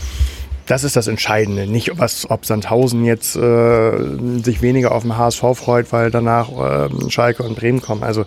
[0.69, 1.67] das ist das Entscheidende.
[1.67, 7.11] Nicht, was, ob Sandhausen jetzt äh, sich weniger auf den HSV freut, weil danach äh,
[7.11, 8.03] Schalke und Bremen kommen.
[8.03, 8.27] Also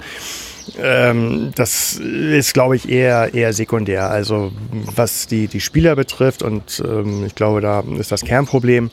[0.79, 4.09] ähm, das ist, glaube ich, eher, eher sekundär.
[4.09, 8.89] Also was die, die Spieler betrifft, und ähm, ich glaube, da ist das Kernproblem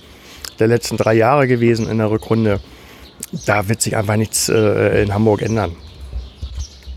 [0.58, 2.60] der letzten drei Jahre gewesen in der Rückrunde.
[3.46, 5.74] Da wird sich einfach nichts äh, in Hamburg ändern.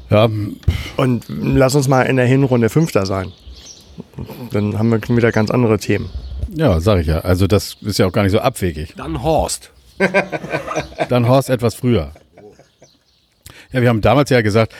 [0.09, 0.29] Ja.
[0.97, 3.31] Und lass uns mal in der Hinrunde Fünfter sein.
[4.51, 6.09] Dann haben wir wieder ganz andere Themen.
[6.53, 7.19] Ja, sag ich ja.
[7.19, 8.93] Also das ist ja auch gar nicht so abwegig.
[8.97, 9.71] Dann Horst.
[11.09, 12.11] Dann Horst etwas früher.
[13.71, 14.73] Ja, wir haben damals ja gesagt,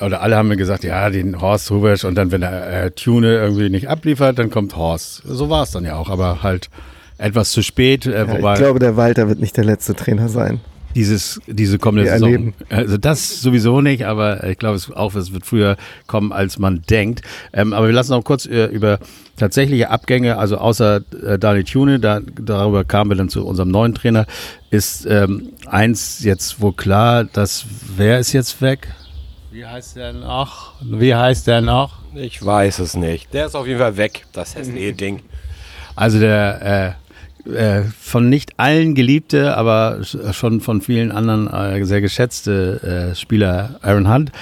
[0.00, 3.32] oder alle haben mir gesagt, ja, den Horst Hubesch und dann, wenn der äh, Tune
[3.32, 5.22] irgendwie nicht abliefert, dann kommt Horst.
[5.24, 6.68] So war es dann ja auch, aber halt
[7.16, 8.04] etwas zu spät.
[8.04, 10.60] Äh, ja, ich glaube, der Walter wird nicht der letzte Trainer sein
[10.94, 12.32] dieses, diese kommende Saison.
[12.32, 12.54] Erleben.
[12.68, 15.76] Also das sowieso nicht, aber ich glaube es auch, es wird früher
[16.06, 17.22] kommen, als man denkt.
[17.52, 18.98] Ähm, aber wir lassen noch kurz äh, über
[19.36, 23.94] tatsächliche Abgänge, also außer äh, Daniel Tune, da, darüber kamen wir dann zu unserem neuen
[23.94, 24.26] Trainer,
[24.70, 28.88] ist ähm, eins jetzt wohl klar, dass wer ist jetzt weg?
[29.50, 30.74] Wie heißt der noch?
[30.82, 31.98] Wie heißt der noch?
[32.14, 33.32] Ich weiß es nicht.
[33.32, 35.22] Der ist auf jeden Fall weg, das hässliche Ding.
[35.96, 37.03] Also der äh,
[37.46, 40.00] äh, von nicht allen geliebte, aber
[40.32, 43.78] schon von vielen anderen äh, sehr geschätzte äh, Spieler.
[43.82, 44.32] Aaron Hunt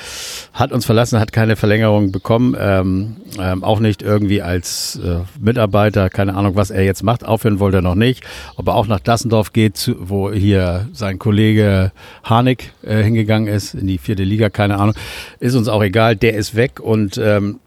[0.52, 6.10] hat uns verlassen, hat keine Verlängerung bekommen, ähm, ähm, auch nicht irgendwie als äh, Mitarbeiter,
[6.10, 8.24] keine Ahnung, was er jetzt macht, aufhören wollte er noch nicht,
[8.56, 13.74] ob er auch nach Dassendorf geht, zu, wo hier sein Kollege Harnik äh, hingegangen ist,
[13.74, 14.94] in die vierte Liga, keine Ahnung,
[15.40, 17.58] ist uns auch egal, der ist weg und ähm,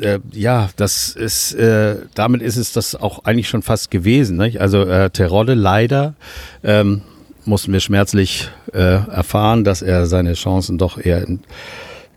[0.00, 4.36] äh, ja, das ist, äh, damit ist es das auch eigentlich schon fast gewesen.
[4.36, 4.60] Nicht?
[4.60, 6.14] Also äh, Terodde leider
[6.62, 7.02] ähm,
[7.44, 11.40] mussten wir schmerzlich äh, erfahren, dass er seine Chancen doch eher in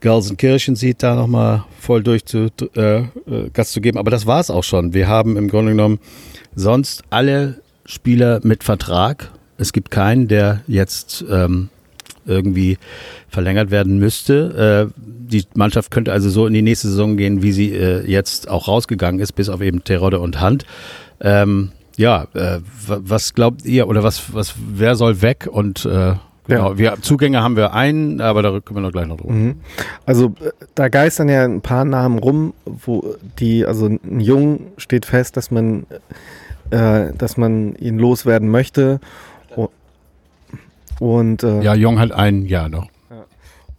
[0.01, 3.05] Gelsenkirchen sieht, da nochmal voll durch zu, äh, äh,
[3.53, 3.97] Gas zu geben.
[3.97, 4.93] Aber das war es auch schon.
[4.93, 5.99] Wir haben im Grunde genommen
[6.55, 9.31] sonst alle Spieler mit Vertrag.
[9.57, 11.69] Es gibt keinen, der jetzt ähm,
[12.25, 12.77] irgendwie
[13.27, 14.91] verlängert werden müsste.
[14.91, 18.49] Äh, die Mannschaft könnte also so in die nächste Saison gehen, wie sie äh, jetzt
[18.49, 20.65] auch rausgegangen ist, bis auf eben Terodde und Hand.
[21.21, 26.15] Ähm, ja, äh, was glaubt ihr oder was, was, wer soll weg und äh,
[26.47, 26.77] Genau, ja.
[26.77, 29.33] wir, Zugänge haben wir einen, aber da können wir noch gleich noch drüber.
[29.33, 29.55] Mhm.
[30.05, 35.05] Also äh, da geistern ja ein paar Namen rum, wo die, also ein Jung steht
[35.05, 35.87] fest, dass man,
[36.69, 38.99] äh, dass man ihn loswerden möchte.
[40.99, 42.87] Und, äh, ja, Jung hat ein Jahr noch.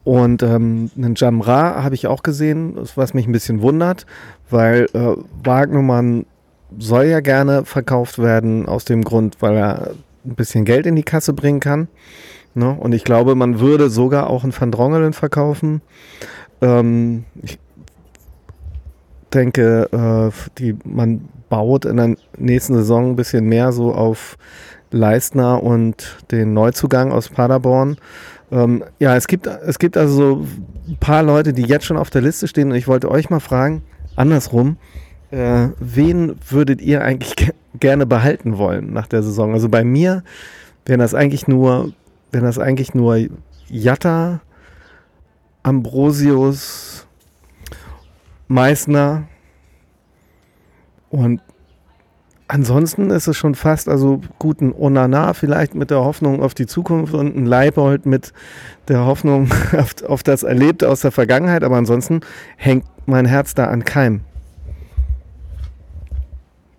[0.04, 4.06] Und ähm, einen Jamra habe ich auch gesehen, was mich ein bisschen wundert,
[4.48, 6.26] weil äh, Wagnermann
[6.78, 11.02] soll ja gerne verkauft werden aus dem Grund, weil er ein bisschen Geld in die
[11.02, 11.88] Kasse bringen kann.
[12.54, 12.70] Ne?
[12.70, 15.82] Und ich glaube, man würde sogar auch einen Van Drongelen verkaufen.
[16.60, 17.58] Ähm, ich
[19.34, 24.38] denke, äh, die, man baut in der nächsten Saison ein bisschen mehr so auf
[24.96, 27.96] Leistner und den Neuzugang aus Paderborn.
[28.50, 30.46] Ähm, ja, es gibt, es gibt also so
[30.88, 33.40] ein paar Leute, die jetzt schon auf der Liste stehen und ich wollte euch mal
[33.40, 33.82] fragen,
[34.14, 34.76] andersrum,
[35.30, 39.52] äh, wen würdet ihr eigentlich ge gerne behalten wollen nach der Saison?
[39.52, 40.22] Also bei mir
[40.86, 41.92] wären das eigentlich nur,
[42.32, 43.26] wären das eigentlich nur
[43.68, 44.40] Jatta,
[45.62, 47.06] Ambrosius,
[48.48, 49.24] Meißner
[51.10, 51.40] und
[52.48, 57.14] ansonsten ist es schon fast, also guten Onana vielleicht mit der Hoffnung auf die Zukunft
[57.14, 58.32] und ein Leibold mit
[58.88, 62.20] der Hoffnung auf, auf das Erlebte aus der Vergangenheit, aber ansonsten
[62.56, 64.20] hängt mein Herz da an Keim.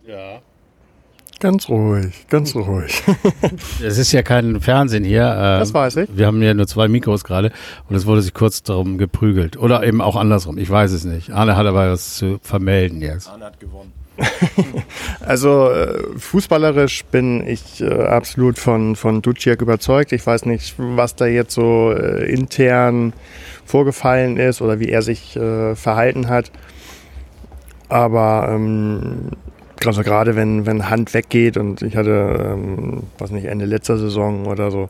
[0.06, 0.40] Ja.
[1.40, 3.04] Ganz ruhig, ganz ruhig.
[3.84, 5.22] Es ist ja kein Fernsehen hier.
[5.24, 6.10] äh, Das weiß ich.
[6.12, 7.52] Wir haben ja nur zwei Mikros gerade
[7.90, 9.56] und es wurde sich kurz darum geprügelt.
[9.58, 10.58] Oder eben auch andersrum.
[10.58, 11.30] Ich weiß es nicht.
[11.32, 13.30] Arne hat aber was zu vermelden jetzt.
[13.30, 13.94] Arne hat gewonnen.
[15.20, 20.12] Also äh, fußballerisch bin ich äh, absolut von, von Duciak überzeugt.
[20.14, 23.14] Ich weiß nicht, was da jetzt so äh, intern
[23.66, 25.38] vorgefallen ist oder wie er sich
[25.76, 26.52] verhalten hat.
[27.90, 29.32] Aber ähm,
[29.86, 34.46] also gerade wenn, wenn Hand weggeht und ich hatte, ähm, was nicht, Ende letzter Saison
[34.46, 34.90] oder so,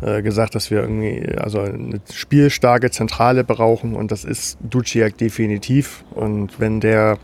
[0.00, 6.04] äh, gesagt, dass wir irgendwie also eine spielstarke Zentrale brauchen und das ist Duciak definitiv.
[6.14, 7.18] Und wenn der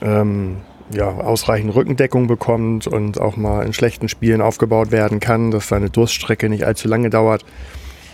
[0.00, 0.58] ähm,
[0.90, 5.90] ja, ausreichend Rückendeckung bekommt und auch mal in schlechten Spielen aufgebaut werden kann, dass seine
[5.90, 7.44] Durststrecke nicht allzu lange dauert,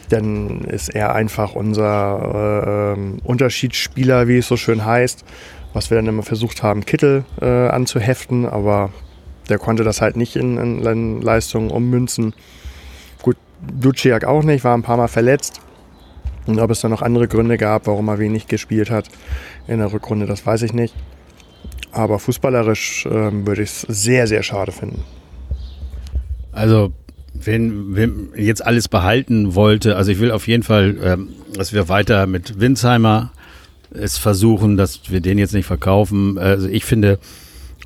[0.09, 5.25] dann ist er einfach unser äh, ähm, Unterschiedsspieler, wie es so schön heißt,
[5.73, 8.91] was wir dann immer versucht haben, Kittel äh, anzuheften, aber
[9.49, 12.35] der konnte das halt nicht in, in, Leistungen ummünzen.
[13.23, 15.61] Gut, Duciak auch nicht, war ein paar Mal verletzt.
[16.47, 19.09] Und ob es da noch andere Gründe gab, warum er wenig gespielt hat
[19.67, 20.95] in der Rückrunde, das weiß ich nicht.
[21.93, 25.03] Aber fußballerisch ähm, würde ich es sehr, sehr schade finden.
[26.53, 26.93] Also,
[27.35, 31.89] wenn, wenn jetzt alles behalten wollte, also ich will auf jeden Fall, ähm, dass wir
[31.89, 33.33] weiter mit Winsheimer
[33.93, 36.39] es versuchen, dass wir den jetzt nicht verkaufen.
[36.39, 37.19] Also ich finde,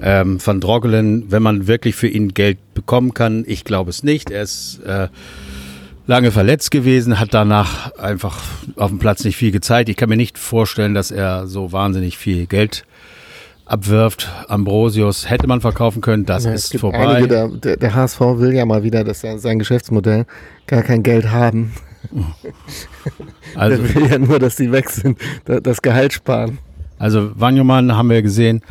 [0.01, 4.31] ähm, Van Drogelen, wenn man wirklich für ihn Geld bekommen kann, ich glaube es nicht.
[4.31, 5.09] Er ist äh,
[6.07, 8.43] lange verletzt gewesen, hat danach einfach
[8.77, 9.89] auf dem Platz nicht viel gezeigt.
[9.89, 12.85] Ich kann mir nicht vorstellen, dass er so wahnsinnig viel Geld
[13.67, 14.31] abwirft.
[14.49, 16.99] Ambrosius hätte man verkaufen können, das Ja, ist vorbei.
[16.99, 20.27] Einige der, der, HSV will ja mal wieder, dass sein Geschäftsmodell
[20.67, 21.73] gar kein Geld haben.
[23.55, 26.59] also, Der will ja nur, dass die weg sind, da- das Gehalt sparen.
[26.99, 28.63] Also Wanjoman haben wir gesehen,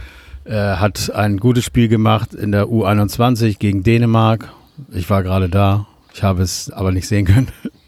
[0.46, 4.52] äh, hat ein gutes Spiel gemacht in der U21 gegen Dänemark.
[4.92, 7.48] Ich war gerade da, ich habe es aber nicht sehen können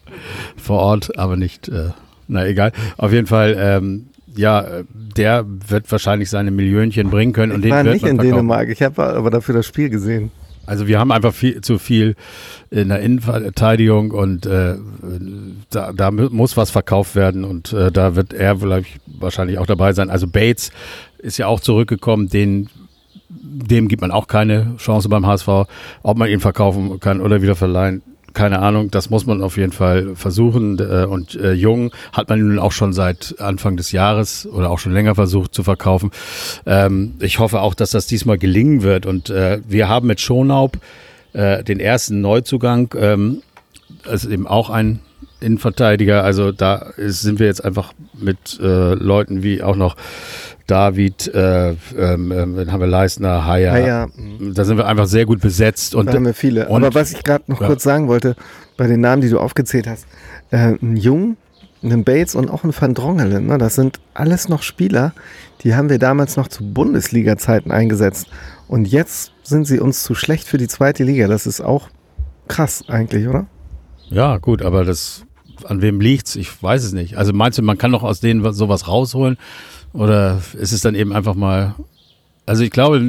[0.55, 1.89] vor Ort, aber nicht, äh,
[2.27, 2.71] na egal.
[2.97, 7.83] Auf jeden Fall, ähm, ja, der wird wahrscheinlich seine Millionchen bringen können und Ich war
[7.83, 8.29] den nicht in verkaufen.
[8.31, 10.31] Dänemark, ich habe aber dafür das Spiel gesehen.
[10.65, 12.15] Also wir haben einfach viel, zu viel
[12.71, 14.75] in der Innenverteidigung und äh,
[15.69, 19.65] da, da mu- muss was verkauft werden und äh, da wird er vielleicht wahrscheinlich auch
[19.65, 20.09] dabei sein.
[20.09, 20.71] Also Bates
[21.19, 22.69] ist ja auch zurückgekommen, den
[23.27, 25.47] dem gibt man auch keine Chance beim HSV,
[26.03, 28.01] ob man ihn verkaufen kann oder wieder verleihen.
[28.35, 30.77] Keine Ahnung, das muss man auf jeden Fall versuchen.
[30.77, 34.77] Äh, Und äh, Jung hat man nun auch schon seit Anfang des Jahres oder auch
[34.77, 36.11] schon länger versucht zu verkaufen.
[36.65, 39.05] Ähm, ich hoffe auch, dass das diesmal gelingen wird.
[39.05, 40.77] Und äh, wir haben mit Schonaub
[41.31, 42.93] äh, den ersten Neuzugang.
[42.99, 43.41] Ähm,
[44.11, 44.99] ist eben auch ein
[45.45, 46.23] Innenverteidiger.
[46.23, 49.95] Also da ist, sind wir jetzt einfach mit äh, Leuten wie auch noch
[50.67, 53.73] David, äh, ähm, ähm, dann haben wir Leistner, Haier.
[53.73, 54.07] Ah ja,
[54.53, 55.93] Da sind wir einfach sehr gut besetzt.
[55.93, 56.67] Und da haben wir viele.
[56.69, 57.67] und- Aber was ich gerade noch Ja.
[57.67, 58.35] kurz sagen wollte,
[58.77, 60.07] bei den Namen, die du aufgezählt hast,
[60.49, 61.37] äh, ein Jung,
[61.83, 65.13] ein Bates und auch ein Van Drongelen, ne, das sind alles noch Spieler,
[65.61, 68.27] die haben wir damals noch zu Bundesliga-Zeiten eingesetzt.
[68.67, 71.27] Und jetzt sind sie uns zu schlecht für die zweite Liga.
[71.27, 71.89] Das ist auch
[72.47, 73.45] krass eigentlich, oder?
[74.09, 75.24] Ja, gut, aber das,
[75.63, 76.35] an wem liegt's?
[76.35, 77.17] Ich weiß es nicht.
[77.17, 79.37] Also meinst du, man kann doch aus denen was- sowas rausholen?
[79.93, 81.75] Oder ist es dann eben einfach mal,
[82.45, 83.01] also ich glaube,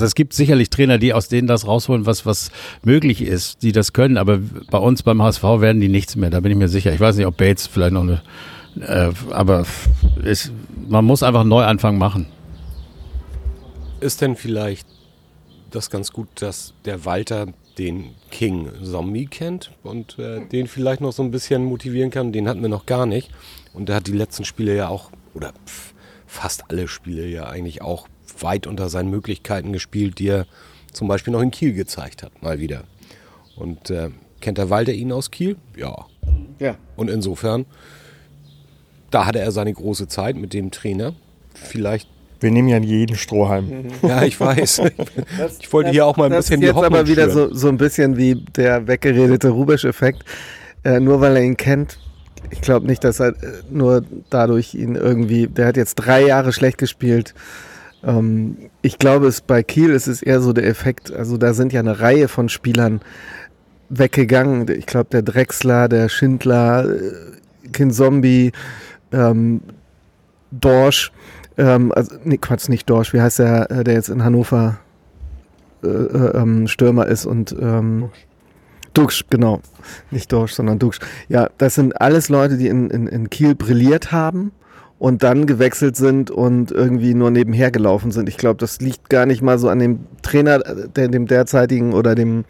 [0.00, 2.50] es gibt sicherlich Trainer, die aus denen das rausholen, was, was
[2.82, 4.38] möglich ist, die das können, aber
[4.70, 6.92] bei uns beim HSV werden die nichts mehr, da bin ich mir sicher.
[6.94, 8.22] Ich weiß nicht, ob Bates vielleicht noch eine,
[8.80, 9.66] äh, aber
[10.24, 10.50] ist,
[10.88, 12.26] man muss einfach einen Neuanfang machen.
[14.00, 14.86] Ist denn vielleicht
[15.70, 17.48] das ganz gut, dass der Walter
[17.80, 22.32] den King Zombie kennt und äh, den vielleicht noch so ein bisschen motivieren kann?
[22.32, 23.30] Den hatten wir noch gar nicht.
[23.72, 25.94] Und der hat die letzten Spiele ja auch, oder pf,
[26.26, 28.06] fast alle Spiele ja eigentlich auch
[28.38, 30.46] weit unter seinen Möglichkeiten gespielt, die er
[30.92, 32.84] zum Beispiel noch in Kiel gezeigt hat, mal wieder.
[33.56, 35.56] Und äh, kennt der Walter ihn aus Kiel?
[35.76, 36.06] Ja.
[36.58, 36.76] Ja.
[36.96, 37.66] Und insofern,
[39.10, 41.14] da hatte er seine große Zeit mit dem Trainer.
[41.54, 42.08] Vielleicht
[42.40, 43.86] Wir nehmen ja jeden Strohhalm.
[44.02, 44.82] ja, ich weiß.
[45.60, 47.52] Ich wollte hier auch mal ein das bisschen ist die jetzt Hoffnung aber wieder so,
[47.54, 50.24] so ein bisschen wie der weggeredete Rubesch-Effekt.
[50.82, 51.98] Äh, nur weil er ihn kennt,
[52.50, 56.52] ich glaube nicht, dass er äh, nur dadurch ihn irgendwie, der hat jetzt drei Jahre
[56.52, 57.34] schlecht gespielt.
[58.02, 61.72] Ähm, ich glaube, es bei Kiel ist es eher so der Effekt, also da sind
[61.72, 63.00] ja eine Reihe von Spielern
[63.90, 64.68] weggegangen.
[64.70, 68.52] Ich glaube, der Drexler, der Schindler, äh, Kinzombie,
[69.12, 69.60] ähm,
[70.50, 71.12] Dorsch,
[71.60, 74.78] ähm, also, nee, Quatsch, nicht Dorsch, wie heißt der, äh, der jetzt in Hannover
[75.82, 78.08] äh, äh, ähm, Stürmer ist und ähm,
[78.94, 79.60] Duxch, genau.
[80.10, 80.98] Nicht Dorsch, sondern Duxch.
[81.28, 84.52] Ja, das sind alles Leute, die in, in, in Kiel brilliert haben
[84.98, 88.28] und dann gewechselt sind und irgendwie nur nebenher gelaufen sind.
[88.28, 92.14] Ich glaube, das liegt gar nicht mal so an dem Trainer, der, dem derzeitigen oder
[92.14, 92.44] dem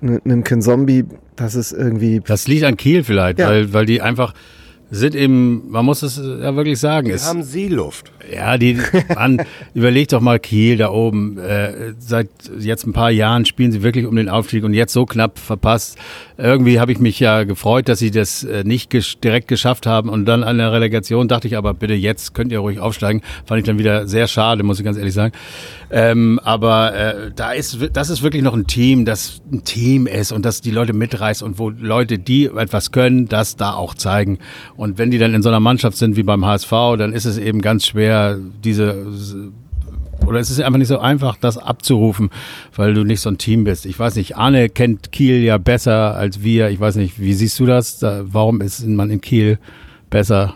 [0.00, 1.04] einem Ken Zombie.
[1.34, 2.20] Das ist irgendwie.
[2.24, 3.48] Das liegt an Kiel vielleicht, ja.
[3.48, 4.34] weil, weil die einfach
[4.90, 7.08] sind eben, man muss es ja wirklich sagen.
[7.08, 8.12] Wir haben Seeluft.
[8.32, 8.78] Ja, die,
[9.14, 9.42] man,
[9.74, 11.38] überlegt doch mal Kiel da oben.
[11.38, 15.06] Äh, seit jetzt ein paar Jahren spielen sie wirklich um den Aufstieg und jetzt so
[15.06, 15.98] knapp verpasst.
[16.38, 20.08] Irgendwie habe ich mich ja gefreut, dass sie das äh, nicht ges direkt geschafft haben
[20.08, 23.22] und dann an der Relegation dachte ich aber, bitte jetzt könnt ihr ruhig aufsteigen.
[23.44, 25.32] Fand ich dann wieder sehr schade, muss ich ganz ehrlich sagen.
[25.90, 30.32] Ähm, aber äh, da ist, das ist wirklich noch ein Team, das ein Team ist
[30.32, 34.38] und das die Leute mitreißt und wo Leute, die etwas können, das da auch zeigen.
[34.76, 37.38] Und wenn die dann in so einer Mannschaft sind wie beim HSV, dann ist es
[37.38, 38.15] eben ganz schwer,
[38.64, 39.06] diese
[40.26, 42.30] oder es ist einfach nicht so einfach, das abzurufen,
[42.74, 43.86] weil du nicht so ein Team bist.
[43.86, 46.70] Ich weiß nicht, Arne kennt Kiel ja besser als wir.
[46.70, 48.02] Ich weiß nicht, wie siehst du das?
[48.02, 49.58] warum ist man in Kiel
[50.10, 50.54] besser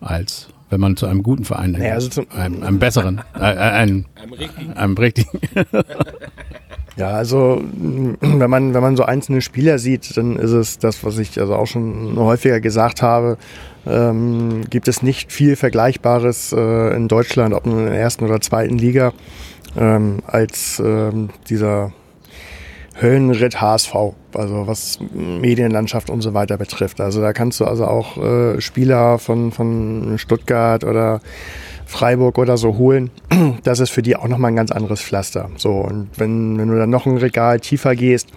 [0.00, 1.80] als wenn man zu einem guten Verein denkt?
[1.80, 4.72] Naja, also einem, einem, besseren, äh, äh einem, einem richtigen.
[4.74, 5.40] Einem richtigen.
[6.96, 7.62] Ja, also
[8.20, 11.54] wenn man, wenn man so einzelne Spieler sieht, dann ist es das, was ich also
[11.54, 13.38] auch schon häufiger gesagt habe,
[13.86, 18.40] ähm, gibt es nicht viel Vergleichbares äh, in Deutschland, ob nun in der ersten oder
[18.40, 19.12] zweiten Liga,
[19.76, 21.92] ähm, als ähm, dieser
[23.00, 23.94] Höllenritt HSV,
[24.34, 27.00] also was Medienlandschaft und so weiter betrifft.
[27.00, 31.20] Also da kannst du also auch äh, Spieler von, von Stuttgart oder
[31.90, 33.10] Freiburg oder so holen,
[33.64, 35.50] das ist für die auch nochmal ein ganz anderes Pflaster.
[35.56, 38.28] So, und wenn, wenn du dann noch ein Regal tiefer gehst,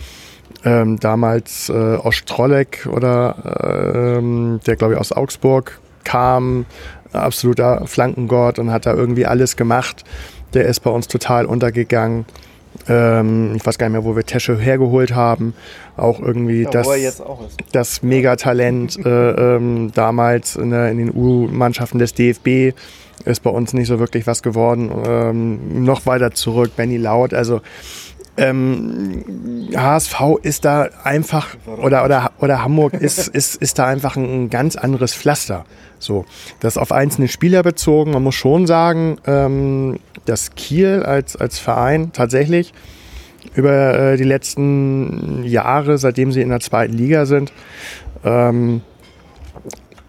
[0.66, 6.66] ähm, damals äh, Ostrolek oder ähm, der glaube ich aus Augsburg kam,
[7.12, 10.04] absoluter Flankengott und hat da irgendwie alles gemacht.
[10.56, 12.26] Der ist bei uns total untergegangen.
[12.88, 15.54] Ähm, ich weiß gar nicht mehr, wo wir Tesche hergeholt haben.
[15.96, 17.22] Auch irgendwie ja, das,
[17.72, 22.76] das Megatalent äh, ähm, damals in, der, in den U-Mannschaften des DFB
[23.25, 24.91] ist bei uns nicht so wirklich was geworden.
[25.05, 27.33] Ähm, noch weiter zurück, Benny Laut.
[27.33, 27.62] Also
[28.36, 29.23] ähm,
[29.75, 34.75] HSV ist da einfach oder oder oder Hamburg ist ist ist da einfach ein, ganz
[34.75, 35.65] anderes Pflaster.
[35.99, 36.25] So,
[36.59, 38.12] das auf einzelne Spieler bezogen.
[38.12, 42.73] Man muss schon sagen, ähm, dass Kiel als als Verein tatsächlich
[43.55, 47.53] über äh, die letzten Jahre, seitdem sie in der zweiten Liga sind,
[48.23, 48.81] ähm,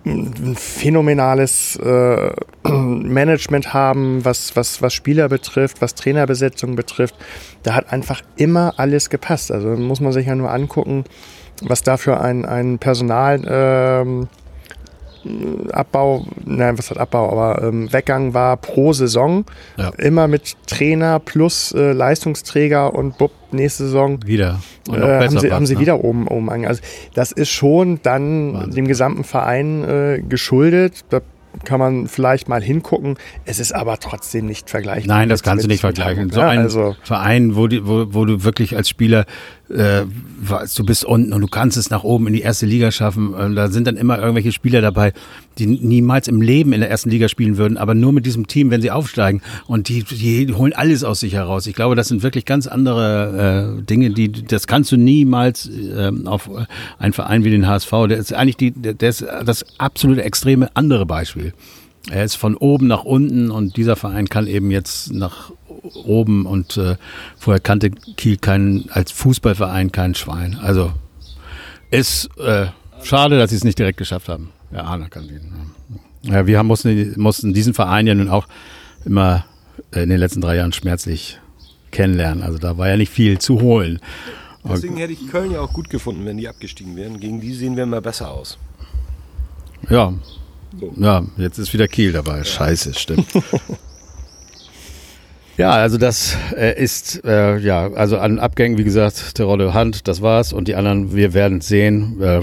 [0.05, 2.33] ein phänomenales äh,
[2.69, 7.14] Management haben, was, was, was Spieler betrifft, was Trainerbesetzung betrifft.
[7.62, 9.51] Da hat einfach immer alles gepasst.
[9.51, 11.05] Also muss man sich ja nur angucken,
[11.62, 14.29] was da für ein, ein Personal ähm,
[15.73, 19.45] Abbau, nein, was hat Abbau, aber ähm, Weggang war pro Saison.
[19.77, 19.91] Ja.
[19.99, 24.19] Immer mit Trainer plus äh, Leistungsträger und Bub, nächste Saison.
[24.25, 24.61] Wieder.
[24.89, 25.81] Und äh, haben, sie, haben sie ne?
[25.81, 26.69] wieder oben, oben angegangen.
[26.69, 26.83] Also
[27.15, 28.75] das ist schon dann Wahnsinn.
[28.75, 31.05] dem gesamten Verein äh, geschuldet.
[31.09, 31.21] Da
[31.65, 33.17] kann man vielleicht mal hingucken.
[33.45, 35.17] Es ist aber trotzdem nicht vergleichbar.
[35.17, 36.31] Nein, das kannst du nicht vergleichen.
[36.31, 39.25] So ja, ein also Verein, wo, die, wo, wo du wirklich als Spieler,
[39.70, 40.05] äh,
[40.77, 43.33] du bist unten und du kannst es nach oben in die erste Liga schaffen.
[43.35, 45.12] Und da sind dann immer irgendwelche Spieler dabei,
[45.59, 48.70] die niemals im Leben in der ersten Liga spielen würden, aber nur mit diesem Team,
[48.70, 49.40] wenn sie aufsteigen.
[49.66, 51.66] Und die, die holen alles aus sich heraus.
[51.66, 56.11] Ich glaube, das sind wirklich ganz andere äh, Dinge, die das kannst du niemals äh,
[56.24, 56.50] auf
[56.98, 57.90] einen Verein wie den HSV.
[58.09, 61.55] Der ist eigentlich die, der ist das absolute extreme andere Beispiel.
[62.11, 65.53] Er ist von oben nach unten und dieser Verein kann eben jetzt nach
[66.05, 66.97] oben und äh,
[67.37, 70.59] vorher kannte Kiel keinen als Fußballverein kein Schwein.
[70.62, 70.92] Also
[71.90, 72.66] ist äh,
[73.03, 74.51] schade, dass sie es nicht direkt geschafft haben.
[74.73, 75.53] Ja, Arne kann den.
[76.23, 78.49] Ja, wir haben, mussten, mussten diesen Verein ja nun auch
[79.05, 79.44] immer
[79.92, 81.38] in den letzten drei Jahren schmerzlich
[81.90, 82.42] kennenlernen.
[82.42, 84.01] Also da war ja nicht viel zu holen.
[84.66, 87.20] Deswegen hätte ich Köln ja auch gut gefunden, wenn die abgestiegen wären.
[87.20, 88.57] Gegen die sehen wir immer besser aus.
[89.90, 90.14] Ja.
[90.81, 90.92] So.
[90.97, 92.38] Ja, jetzt ist wieder Kiel dabei.
[92.38, 92.44] Ja.
[92.44, 93.27] Scheiße, stimmt.
[95.57, 100.23] ja, also das äh, ist, äh, ja, also an Abgängen, wie gesagt, Terodde Hand, das
[100.23, 100.53] war's.
[100.53, 102.21] Und die anderen, wir werden sehen.
[102.21, 102.43] Äh,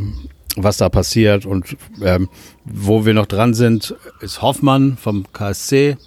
[0.56, 1.46] was da passiert.
[1.46, 2.30] Und ähm,
[2.66, 5.98] wo wir noch dran sind, ist Hoffmann vom KSC.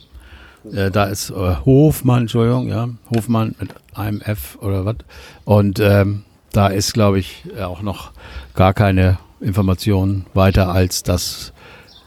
[0.73, 4.97] Äh, da ist äh, Hofmann, Entschuldigung, ja, Hofmann mit AMF oder was.
[5.45, 8.13] Und ähm, da ist, glaube ich, auch noch
[8.55, 11.53] gar keine Information weiter, als dass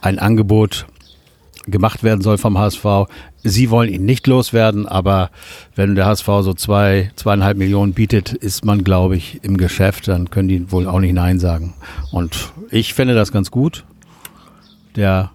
[0.01, 0.87] ein Angebot
[1.67, 2.85] gemacht werden soll vom HSV.
[3.43, 5.29] Sie wollen ihn nicht loswerden, aber
[5.75, 10.07] wenn der HSV so zwei, zweieinhalb Millionen bietet, ist man, glaube ich, im Geschäft.
[10.07, 11.73] Dann können die wohl auch nicht Nein sagen.
[12.11, 13.85] Und ich finde das ganz gut.
[14.95, 15.31] Der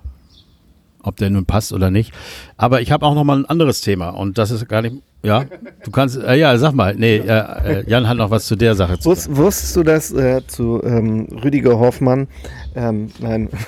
[1.03, 2.13] ob der nun passt oder nicht.
[2.57, 4.97] Aber ich habe auch noch mal ein anderes Thema und das ist gar nicht.
[5.25, 5.45] Ja,
[5.85, 6.17] du kannst.
[6.17, 6.97] Äh, ja, sag mal.
[6.97, 9.37] Nee, äh, Jan hat noch was zu der Sache zu Wusst, sagen.
[9.37, 12.27] Wusstest du das äh, zu ähm, Rüdiger Hoffmann?
[12.75, 13.49] Ähm, nein.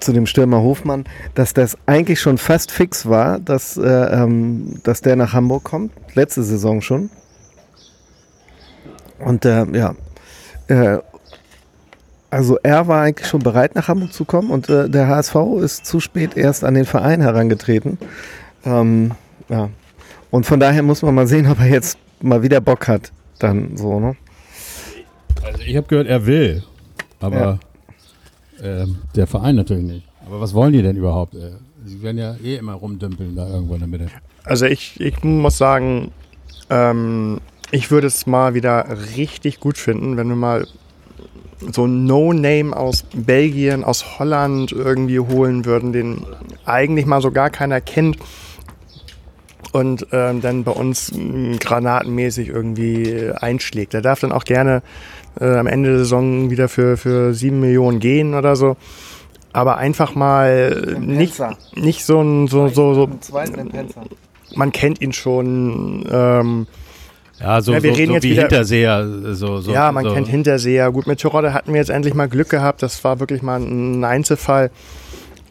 [0.00, 5.00] zu dem Stürmer Hofmann, dass das eigentlich schon fast fix war, dass, äh, ähm, dass
[5.00, 5.92] der nach Hamburg kommt.
[6.14, 7.10] Letzte Saison schon.
[9.18, 9.94] Und äh, ja,
[10.68, 10.98] äh,
[12.30, 15.86] also er war eigentlich schon bereit, nach Hamburg zu kommen und äh, der HSV ist
[15.86, 17.98] zu spät erst an den Verein herangetreten.
[18.64, 19.12] Ähm,
[19.48, 19.70] ja.
[20.30, 23.12] Und von daher muss man mal sehen, ob er jetzt mal wieder Bock hat.
[23.38, 24.16] Dann so, ne?
[25.42, 26.64] Also ich habe gehört, er will,
[27.20, 27.60] aber
[28.62, 30.06] ähm, der Verein natürlich nicht.
[30.26, 31.34] Aber was wollen die denn überhaupt?
[31.34, 31.52] Äh,
[31.86, 34.08] Sie werden ja eh immer rumdümpeln da irgendwo in der Mitte.
[34.44, 36.10] Also ich, ich muss sagen,
[36.70, 37.40] ähm,
[37.70, 38.86] ich würde es mal wieder
[39.16, 40.66] richtig gut finden, wenn wir mal
[41.72, 46.24] so No-Name aus Belgien, aus Holland irgendwie holen würden, den
[46.64, 48.18] eigentlich mal so gar keiner kennt
[49.72, 53.92] und ähm, dann bei uns mh, granatenmäßig irgendwie äh, einschlägt.
[53.92, 54.82] Der darf dann auch gerne
[55.40, 58.76] äh, am Ende der Saison wieder für, für sieben Millionen gehen oder so.
[59.52, 61.56] Aber einfach mal nicht, Penzer.
[61.74, 63.08] nicht so ein, so, so, so,
[64.54, 66.66] man kennt ihn schon, ähm,
[67.40, 69.06] Ja, so, Ja, wir so, reden so jetzt wie wieder- Hinterseher.
[69.34, 70.12] So, so, ja, man so.
[70.14, 70.90] kennt Hinterseher.
[70.92, 72.82] Gut, mit Terodde hatten wir jetzt endlich mal Glück gehabt.
[72.82, 74.70] Das war wirklich mal ein Einzelfall.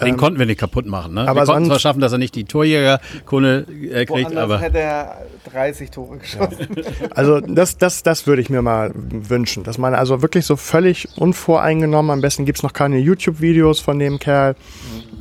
[0.01, 1.15] Den konnten wir nicht kaputt machen.
[1.15, 1.21] Ne?
[1.21, 4.79] aber wir konnten sonst- zwar schaffen, dass er nicht die Torjägerkunde äh, kriegt, aber hätte
[4.79, 6.67] er 30 Tore geschossen.
[7.15, 11.07] Also das, das, das würde ich mir mal wünschen, dass man also wirklich so völlig
[11.17, 14.55] unvoreingenommen, am besten gibt's noch keine YouTube-Videos von dem Kerl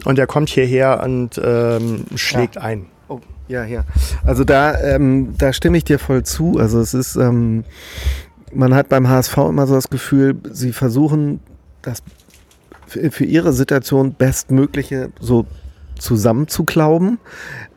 [0.04, 2.86] und der kommt hierher und ähm, schlägt ein.
[3.08, 3.84] Oh, ja, ja.
[4.24, 6.58] Also da, ähm, da stimme ich dir voll zu.
[6.58, 7.64] Also es ist, ähm,
[8.52, 11.40] man hat beim HSV immer so das Gefühl, sie versuchen
[11.82, 12.02] das
[12.86, 15.46] für, für ihre Situation bestmögliche so
[15.98, 17.18] zusammenzuklauben.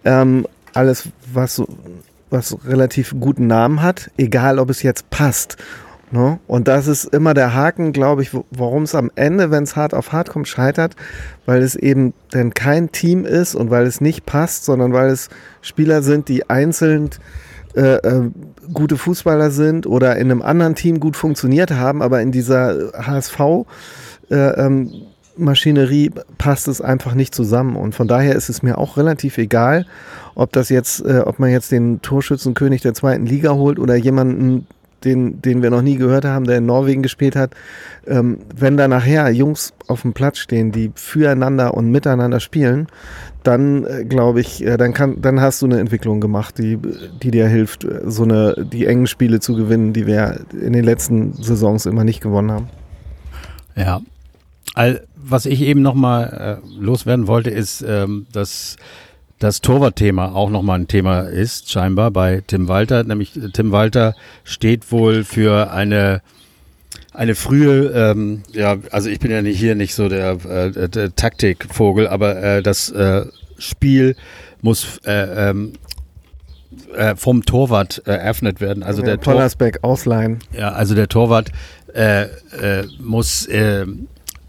[0.06, 1.62] Ähm, alles, was
[2.30, 5.58] was relativ guten Namen hat, egal ob es jetzt passt.
[6.12, 6.40] Ne?
[6.48, 9.94] Und das ist immer der Haken, glaube ich, warum es am Ende, wenn es hart
[9.94, 10.96] auf hart kommt, scheitert,
[11.46, 15.30] weil es eben dann kein Team ist und weil es nicht passt, sondern weil es
[15.62, 17.12] Spieler sind, die einzeln
[17.76, 18.32] äh, äh,
[18.74, 23.40] gute Fußballer sind oder in einem anderen Team gut funktioniert haben, aber in dieser HSV
[24.30, 24.92] äh, ähm,
[25.40, 27.76] Maschinerie passt es einfach nicht zusammen.
[27.76, 29.86] Und von daher ist es mir auch relativ egal,
[30.36, 34.68] ob das jetzt, äh, ob man jetzt den Torschützenkönig der zweiten Liga holt oder jemanden,
[35.06, 37.52] den, den wir noch nie gehört haben, der in Norwegen gespielt hat.
[38.06, 42.88] Ähm, wenn da nachher Jungs auf dem Platz stehen, die füreinander und miteinander spielen,
[43.44, 46.78] dann äh, glaube ich, äh, dann kann, dann hast du eine Entwicklung gemacht, die,
[47.24, 50.84] die dir hilft, äh, so eine, die engen Spiele zu gewinnen, die wir in den
[50.84, 52.70] letzten Saisons immer nicht gewonnen haben.
[53.76, 54.02] Ja.
[54.76, 58.78] All, was ich eben nochmal äh, loswerden wollte, ist, ähm, dass
[59.40, 63.04] das Torwartthema auch nochmal ein Thema ist, scheinbar bei Tim Walter.
[63.04, 66.22] Nämlich äh, Tim Walter steht wohl für eine
[67.14, 71.16] eine frühe, ähm, ja, also ich bin ja nicht hier nicht so der, äh, der
[71.16, 73.26] Taktikvogel, aber äh, das äh,
[73.58, 74.16] Spiel
[74.62, 75.74] muss äh, ähm,
[76.96, 78.84] äh, vom Torwart äh, eröffnet werden.
[78.84, 80.40] Also der Tor Pollersbeck ausleihen.
[80.58, 81.52] ja, also der Torwart
[81.94, 83.86] äh, äh, muss äh,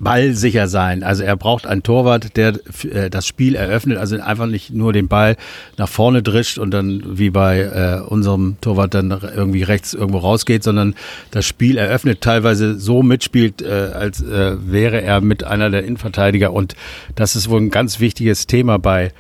[0.01, 1.03] ballsicher sein.
[1.03, 2.55] Also er braucht einen Torwart, der
[2.91, 5.37] äh, das Spiel eröffnet, also einfach nicht nur den Ball
[5.77, 10.65] nach vorne drischt und dann wie bei äh, unserem Torwart dann irgendwie rechts irgendwo rausgeht,
[10.65, 10.95] sondern
[11.31, 16.53] das Spiel eröffnet, teilweise so mitspielt, äh, als äh, wäre er mit einer der Innenverteidiger.
[16.53, 16.75] Und
[17.15, 19.13] das ist wohl ein ganz wichtiges Thema bei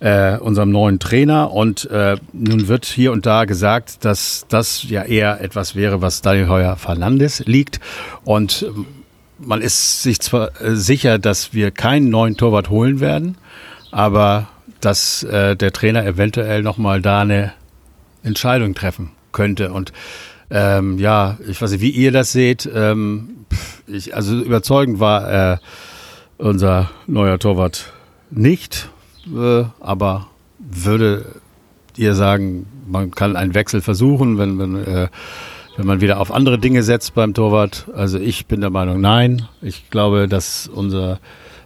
[0.00, 1.52] äh, unserem neuen Trainer.
[1.52, 6.22] Und äh, nun wird hier und da gesagt, dass das ja eher etwas wäre, was
[6.22, 7.80] Daniel Heuer Fernandes liegt.
[8.24, 8.66] Und
[9.44, 13.36] man ist sich zwar äh, sicher, dass wir keinen neuen Torwart holen werden,
[13.90, 14.48] aber
[14.80, 17.52] dass äh, der Trainer eventuell nochmal da eine
[18.22, 19.72] Entscheidung treffen könnte.
[19.72, 19.92] Und
[20.50, 22.68] ähm, ja, ich weiß nicht, wie ihr das seht.
[22.72, 23.46] Ähm,
[23.86, 25.58] ich, also überzeugend war äh,
[26.38, 27.92] unser neuer Torwart
[28.30, 28.90] nicht,
[29.34, 30.28] äh, aber
[30.58, 31.26] würde
[31.96, 35.08] ihr sagen, man kann einen Wechsel versuchen, wenn, wenn, äh,
[35.76, 37.86] wenn man wieder auf andere Dinge setzt beim Torwart.
[37.94, 39.42] Also ich bin der Meinung, nein.
[39.60, 41.18] Ich glaube, dass unser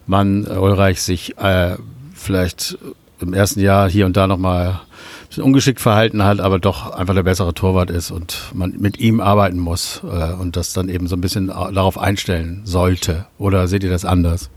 [0.07, 1.77] Mann äh, Ulreich sich äh,
[2.15, 2.79] vielleicht
[3.21, 7.15] im ersten Jahr hier und da nochmal ein bisschen ungeschickt verhalten hat, aber doch einfach
[7.15, 11.09] der bessere Torwart ist und man mit ihm arbeiten muss äh, und das dann eben
[11.09, 13.27] so ein bisschen au- darauf einstellen sollte.
[13.39, 14.51] Oder seht ihr das anders?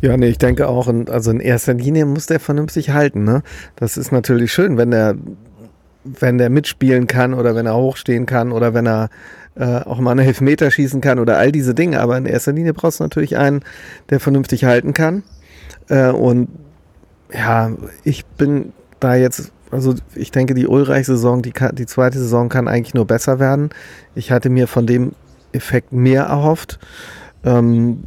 [0.00, 3.24] Ja, nee, ich denke auch, also in erster Linie muss der vernünftig halten.
[3.24, 3.42] Ne?
[3.74, 5.16] Das ist natürlich schön, wenn der
[6.04, 9.10] wenn der mitspielen kann oder wenn er hochstehen kann oder wenn er
[9.54, 12.00] äh, auch mal eine Elfmeter schießen kann oder all diese Dinge.
[12.00, 13.60] Aber in erster Linie brauchst du natürlich einen,
[14.10, 15.22] der vernünftig halten kann.
[15.88, 16.48] Äh, und
[17.32, 17.70] ja,
[18.04, 22.94] ich bin da jetzt, also ich denke, die Ulreich-Saison, die, die zweite Saison kann eigentlich
[22.94, 23.70] nur besser werden.
[24.14, 25.12] Ich hatte mir von dem
[25.52, 26.78] Effekt mehr erhofft.
[27.44, 28.04] Ähm,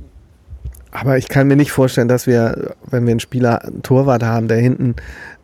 [0.96, 4.48] aber ich kann mir nicht vorstellen, dass wir, wenn wir einen Spieler, einen Torwart haben,
[4.48, 4.96] der hinten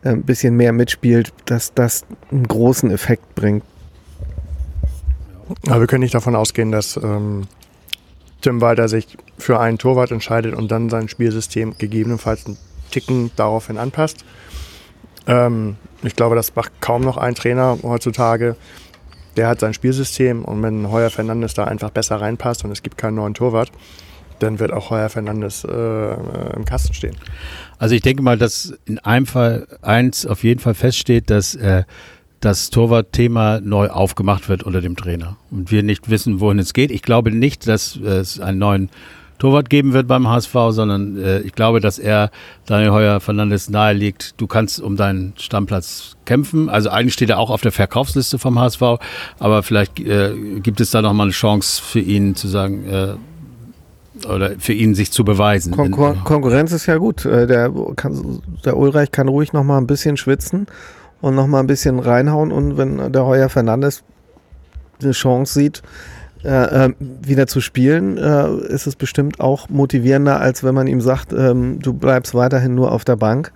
[0.02, 3.62] äh, ein bisschen mehr mitspielt, dass das einen großen Effekt bringt.
[5.68, 7.46] Aber wir können nicht davon ausgehen, dass ähm,
[8.40, 12.56] Tim Walter sich für einen Torwart entscheidet und dann sein Spielsystem gegebenenfalls einen
[12.90, 14.24] Ticken daraufhin anpasst.
[15.26, 18.56] Ähm, ich glaube, das macht kaum noch ein Trainer heutzutage.
[19.36, 22.96] Der hat sein Spielsystem und wenn Heuer Fernandes da einfach besser reinpasst und es gibt
[22.96, 23.70] keinen neuen Torwart,
[24.42, 26.14] dann wird auch Heuer Fernandes äh,
[26.54, 27.16] im Kasten stehen.
[27.78, 31.84] Also ich denke mal, dass in einem Fall eins auf jeden Fall feststeht, dass äh,
[32.40, 36.90] das Torwartthema neu aufgemacht wird unter dem Trainer und wir nicht wissen, wohin es geht.
[36.90, 38.90] Ich glaube nicht, dass es einen neuen
[39.42, 42.30] Torwart geben wird beim HSV, sondern äh, ich glaube, dass er
[42.66, 46.68] Daniel Heuer Fernandes nahe liegt, du kannst um deinen Stammplatz kämpfen.
[46.68, 48.82] Also eigentlich steht er auch auf der Verkaufsliste vom HSV,
[49.40, 53.14] aber vielleicht äh, gibt es da nochmal eine Chance für ihn zu sagen, äh,
[54.26, 55.72] oder für ihn sich zu beweisen.
[55.72, 57.24] Kon Kon Konkurrenz ist ja gut.
[57.24, 60.66] Äh, der, kann, der Ulreich kann ruhig noch mal ein bisschen schwitzen
[61.20, 64.02] und noch mal ein bisschen reinhauen und wenn der Heuer Fernandes
[65.00, 65.82] eine Chance sieht,
[66.44, 71.00] äh, äh, wieder zu spielen, äh, ist es bestimmt auch motivierender, als wenn man ihm
[71.00, 73.52] sagt, ähm, du bleibst weiterhin nur auf der Bank.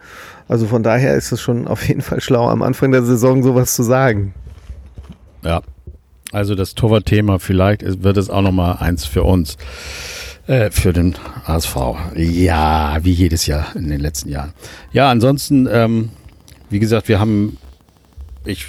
[0.47, 3.75] Also von daher ist es schon auf jeden Fall schlau, am Anfang der Saison sowas
[3.75, 4.35] zu sagen.
[5.43, 5.63] Ja,
[6.31, 9.57] also das Torwartthema, vielleicht wird es auch nochmal eins für uns,
[10.47, 11.77] äh, für den ASV.
[12.15, 14.53] Ja, wie jedes Jahr in den letzten Jahren.
[14.93, 16.11] Ja, ansonsten, ähm,
[16.71, 17.59] wie gesagt, wir haben,
[18.45, 18.67] ich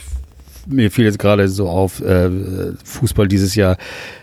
[0.66, 2.30] mir fiel jetzt gerade so auf, äh,
[2.84, 3.78] Fußball dieses Jahr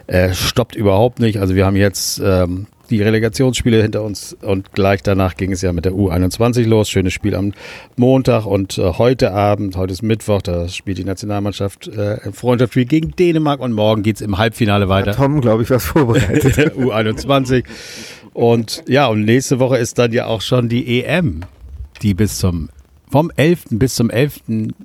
[0.07, 1.41] äh, stoppt überhaupt nicht.
[1.41, 5.73] Also wir haben jetzt ähm, die Relegationsspiele hinter uns und gleich danach ging es ja
[5.73, 6.89] mit der U21 los.
[6.89, 7.53] Schönes Spiel am
[7.97, 12.85] Montag und äh, heute Abend, heute ist Mittwoch, da spielt die Nationalmannschaft äh, ein Freundschaftsspiel
[12.85, 15.13] gegen Dänemark und morgen geht es im Halbfinale weiter.
[15.13, 16.75] Hat Tom, glaube ich, was vorbereitet.
[16.77, 17.65] U21.
[18.33, 21.41] Und ja, und nächste Woche ist dann ja auch schon die EM,
[22.03, 22.69] die bis zum
[23.11, 23.67] vom 11.
[23.71, 24.41] bis zum 11.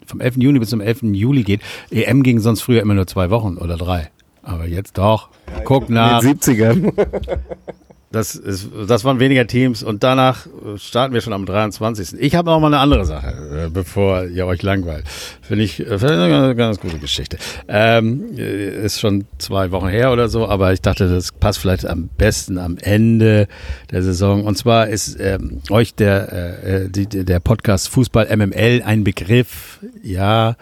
[0.05, 0.37] vom 11.
[0.37, 1.01] Juni bis zum 11.
[1.13, 1.61] Juli geht.
[1.89, 4.11] EM ging sonst früher immer nur zwei Wochen oder drei.
[4.43, 5.29] Aber jetzt doch.
[5.65, 6.21] Guck nach.
[6.21, 6.93] In den 70ern.
[8.11, 10.47] Das, ist, das waren weniger Teams und danach
[10.77, 12.19] starten wir schon am 23.
[12.19, 15.05] Ich habe noch mal eine andere Sache, äh, bevor ihr euch langweilt.
[15.41, 17.37] Finde ich, äh, find eine ganz gute Geschichte.
[17.67, 22.09] Ähm, ist schon zwei Wochen her oder so, aber ich dachte, das passt vielleicht am
[22.17, 23.47] besten am Ende
[23.91, 24.43] der Saison.
[24.43, 29.79] Und zwar ist ähm, euch der, äh, die, der Podcast Fußball MML ein Begriff.
[30.01, 30.19] Ja.
[30.19, 30.55] Ja,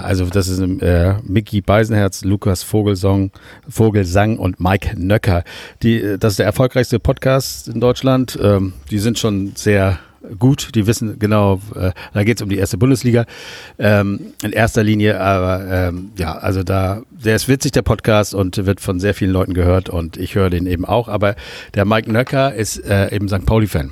[0.00, 3.32] also das ist äh, Mickey Beisenherz, Lukas Vogelsong,
[3.68, 5.44] Vogelsang und Mike Nöcker.
[5.82, 8.38] Die, äh, das ist der erfolgreichste Podcast in Deutschland.
[8.42, 9.98] Ähm, die sind schon sehr
[10.38, 13.26] gut, die wissen genau, äh, da geht es um die erste Bundesliga
[13.78, 18.64] ähm, in erster Linie, aber ähm, ja, also da, der ist witzig, der Podcast und
[18.64, 21.36] wird von sehr vielen Leuten gehört und ich höre den eben auch, aber
[21.74, 23.44] der Mike Nöcker ist äh, eben St.
[23.44, 23.90] Pauli-Fan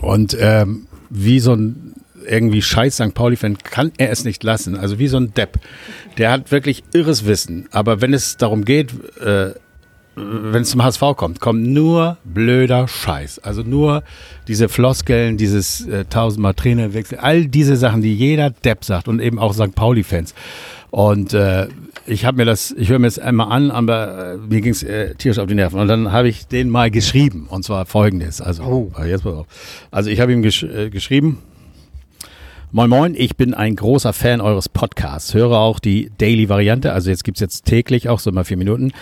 [0.00, 1.94] und ähm, wie so ein
[2.28, 3.14] irgendwie scheiß St.
[3.14, 4.76] Pauli-Fan kann er es nicht lassen.
[4.76, 5.58] Also wie so ein Depp.
[6.18, 7.68] Der hat wirklich irres Wissen.
[7.70, 9.50] Aber wenn es darum geht, äh,
[10.16, 13.40] wenn es zum HSV kommt, kommt nur blöder Scheiß.
[13.40, 14.02] Also nur
[14.48, 19.38] diese Floskeln, dieses äh, tausendmal Trainerwechsel, all diese Sachen, die jeder Depp sagt und eben
[19.38, 19.74] auch St.
[19.74, 20.34] Pauli-Fans.
[20.90, 21.68] Und äh,
[22.06, 24.82] ich habe mir das, ich höre mir das einmal an, aber äh, mir ging es
[24.82, 25.78] äh, tierisch auf die Nerven.
[25.78, 27.46] Und dann habe ich den mal geschrieben.
[27.50, 28.40] Und zwar folgendes.
[28.40, 28.92] Also, oh.
[29.04, 29.46] jetzt pass auf.
[29.90, 31.42] Also ich habe ihm gesch äh, geschrieben,
[32.76, 35.32] Moin Moin, ich bin ein großer Fan eures Podcasts.
[35.32, 38.92] Höre auch die Daily-Variante, also jetzt gibt's jetzt täglich auch so mal vier Minuten.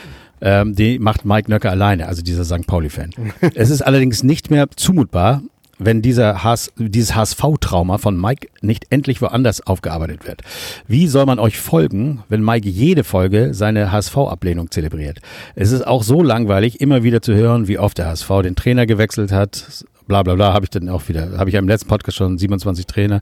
[0.40, 2.68] Ähm, die macht Mike Nöcker alleine, also dieser St.
[2.68, 3.10] Pauli-Fan.
[3.56, 5.42] es ist allerdings nicht mehr zumutbar,
[5.80, 10.42] wenn dieser HS, dieses HSV-Trauma von Mike nicht endlich woanders aufgearbeitet wird.
[10.86, 15.18] Wie soll man euch folgen, wenn Mike jede Folge seine HSV-Ablehnung zelebriert?
[15.56, 18.86] Es ist auch so langweilig, immer wieder zu hören, wie oft der HSV den Trainer
[18.86, 21.88] gewechselt hat, bla bla bla, habe ich dann auch wieder, habe ich ja im letzten
[21.88, 23.20] Podcast schon 27 Trainer,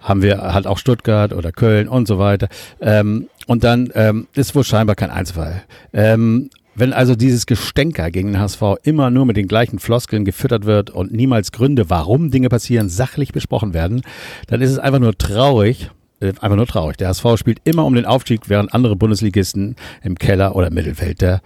[0.00, 2.48] haben wir halt auch Stuttgart oder Köln und so weiter.
[2.80, 5.62] Ähm, und dann ähm, ist wohl scheinbar kein Einzelfall.
[5.92, 10.64] Ähm, wenn also dieses Gestänker gegen den HSV immer nur mit den gleichen Floskeln gefüttert
[10.64, 14.02] wird und niemals Gründe, warum Dinge passieren, sachlich besprochen werden,
[14.48, 16.96] dann ist es einfach nur traurig, äh, einfach nur traurig.
[16.96, 21.20] Der HSV spielt immer um den Aufstieg, während andere Bundesligisten im Keller oder im Mittelfeld
[21.20, 21.42] der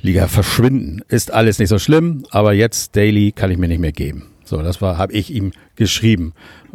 [0.00, 1.02] Liga verschwinden.
[1.08, 4.24] Ist alles nicht so schlimm, aber jetzt Daily kann ich mir nicht mehr geben.
[4.48, 6.32] So, das war, habe ich ihm geschrieben.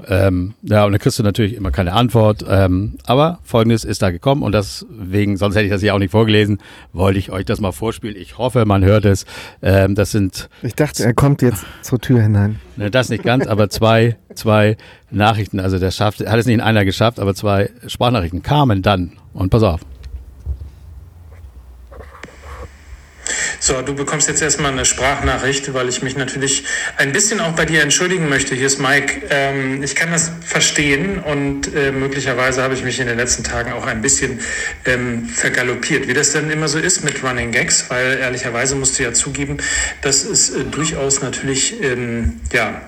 [0.07, 2.45] Ähm, ja, und da kriegst du natürlich immer keine Antwort.
[2.47, 6.11] Ähm, aber folgendes ist da gekommen und deswegen, sonst hätte ich das ja auch nicht
[6.11, 6.59] vorgelesen,
[6.91, 8.15] wollte ich euch das mal vorspielen.
[8.15, 9.25] Ich hoffe, man hört es.
[9.63, 10.49] Ähm, das sind.
[10.61, 12.59] Ich dachte, er kommt jetzt zur Tür hinein.
[12.75, 14.77] Ne, das nicht ganz, aber zwei, zwei
[15.09, 15.59] Nachrichten.
[15.59, 19.13] Also der schafft, hat es nicht in einer geschafft, aber zwei Sprachnachrichten kamen dann.
[19.33, 19.81] Und pass auf.
[23.65, 26.65] So, du bekommst jetzt erstmal eine Sprachnachricht, weil ich mich natürlich
[26.97, 28.55] ein bisschen auch bei dir entschuldigen möchte.
[28.55, 29.21] Hier ist Mike.
[29.29, 33.71] Ähm, ich kann das verstehen und äh, möglicherweise habe ich mich in den letzten Tagen
[33.71, 34.41] auch ein bisschen
[34.83, 39.03] ähm, vergaloppiert, wie das dann immer so ist mit Running Gags, weil ehrlicherweise musst du
[39.03, 39.55] ja zugeben,
[40.01, 42.81] dass es äh, durchaus natürlich, ähm, ja,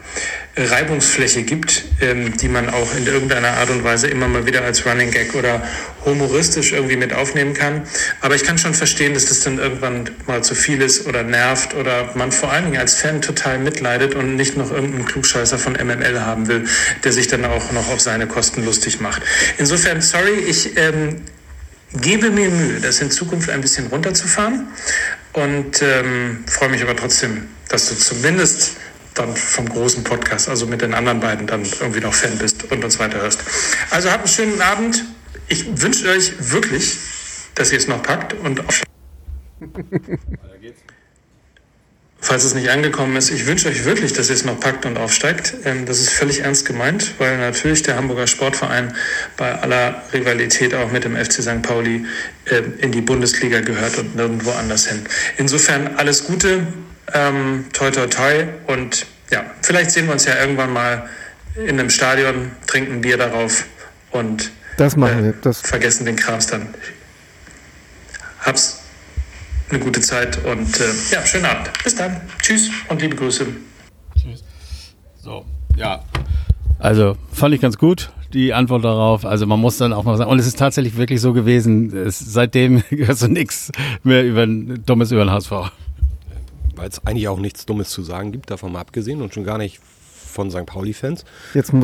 [0.57, 4.85] Reibungsfläche gibt, ähm, die man auch in irgendeiner Art und Weise immer mal wieder als
[4.85, 5.61] Running Gag oder
[6.05, 7.81] humoristisch irgendwie mit aufnehmen kann.
[8.21, 11.73] Aber ich kann schon verstehen, dass das dann irgendwann mal zu viel ist oder nervt
[11.75, 15.73] oder man vor allen Dingen als Fan total mitleidet und nicht noch irgendeinen Klugscheißer von
[15.73, 16.65] MML haben will,
[17.03, 19.21] der sich dann auch noch auf seine Kosten lustig macht.
[19.57, 21.21] Insofern, sorry, ich ähm,
[21.93, 24.67] gebe mir Mühe, das in Zukunft ein bisschen runterzufahren
[25.33, 28.73] und ähm, freue mich aber trotzdem, dass du zumindest
[29.13, 32.83] dann vom großen Podcast, also mit den anderen beiden dann irgendwie noch Fan bist und
[32.83, 33.39] uns weiterhörst.
[33.89, 35.05] Also habt einen schönen Abend.
[35.47, 36.97] Ich wünsche euch wirklich,
[37.55, 38.81] dass ihr es noch packt und auf
[42.25, 44.97] Falls es nicht angekommen ist, ich wünsche euch wirklich, dass ihr es noch packt und
[44.97, 45.53] aufsteigt.
[45.63, 48.95] Ähm, das ist völlig ernst gemeint, weil natürlich der Hamburger Sportverein
[49.37, 51.61] bei aller Rivalität auch mit dem FC St.
[51.61, 52.05] Pauli
[52.49, 55.01] ähm, in die Bundesliga gehört und nirgendwo anders hin.
[55.37, 56.65] Insofern alles Gute,
[57.13, 61.07] ähm, toi toi toi und ja, vielleicht sehen wir uns ja irgendwann mal
[61.55, 63.65] in einem Stadion, trinken Bier darauf
[64.09, 65.33] und Das machen wir.
[65.43, 66.73] Das, vergessen den Krams dann.
[68.39, 68.84] Hab's
[69.69, 71.71] eine gute Zeit und äh, ja, schönen Abend.
[71.83, 72.21] Bis dann.
[72.41, 73.47] Tschüss und liebe Grüße.
[75.21, 75.43] So,
[75.75, 76.03] ja.
[76.77, 79.25] Also fand ich ganz gut, die Antwort darauf.
[79.25, 82.19] Also man muss dann auch mal sagen, und es ist tatsächlich wirklich so gewesen, es,
[82.19, 83.71] seitdem hörst du nichts
[84.03, 85.51] mehr über ein Dummes über den HSV.
[86.75, 89.57] Weil es eigentlich auch nichts Dummes zu sagen gibt, davon mal abgesehen und schon gar
[89.57, 89.79] nicht
[90.35, 90.65] von St.
[90.67, 91.23] Pauli-Fans.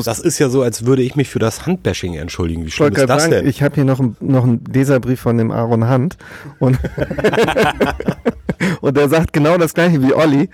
[0.04, 2.62] Das ist ja so, als würde ich mich für das Handbashing entschuldigen.
[2.62, 3.46] Wie ich schlimm ist das sagen, denn?
[3.48, 6.16] ich habe hier noch, ein- noch einen Leserbrief von dem Aaron Hunt
[6.60, 6.78] und,
[8.80, 10.48] und er sagt genau das gleiche wie Olli,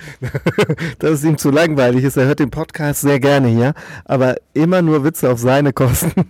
[0.98, 2.16] dass es ihm zu langweilig ist.
[2.16, 3.74] Er hört den Podcast sehr gerne hier,
[4.04, 6.12] aber immer nur Witze auf seine Kosten.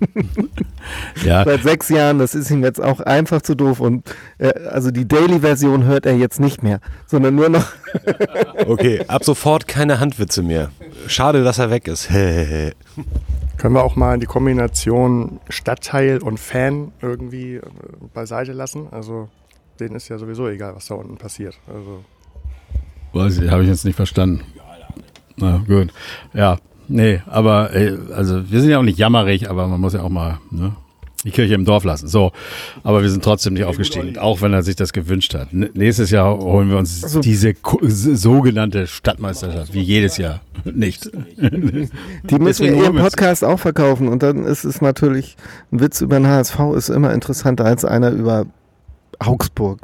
[1.24, 4.08] Ja, Seit sechs Jahren, das ist ihm jetzt auch einfach zu doof und
[4.38, 7.66] äh, also die Daily-Version hört er jetzt nicht mehr, sondern nur noch
[8.66, 10.70] Okay, ab sofort keine Handwitze mehr.
[11.06, 12.08] Schade, dass er weg ist.
[12.08, 17.62] Können wir auch mal die Kombination Stadtteil und Fan irgendwie äh,
[18.14, 18.86] beiseite lassen?
[18.90, 19.28] Also
[19.80, 21.58] denen ist ja sowieso egal, was da unten passiert.
[21.66, 22.04] Also
[23.12, 24.42] weiß ich, habe ich jetzt nicht verstanden.
[25.36, 25.92] Na gut,
[26.34, 26.58] ja,
[26.88, 30.08] nee, aber äh, also wir sind ja auch nicht jammerig, aber man muss ja auch
[30.08, 30.74] mal ne,
[31.24, 32.06] die Kirche im Dorf lassen.
[32.08, 32.32] So,
[32.84, 35.52] aber wir sind trotzdem nicht aufgestiegen, auch wenn er sich das gewünscht hat.
[35.52, 41.10] N nächstes Jahr holen wir uns Also- diese sogenannte Stadtmeisterschaft, wie jedes Jahr nicht.
[41.36, 45.36] Die müssen ihren wir uns- Podcast auch verkaufen und dann ist es natürlich,
[45.72, 48.46] ein Witz über den HSV ist immer interessanter als einer über
[49.18, 49.80] Augsburg.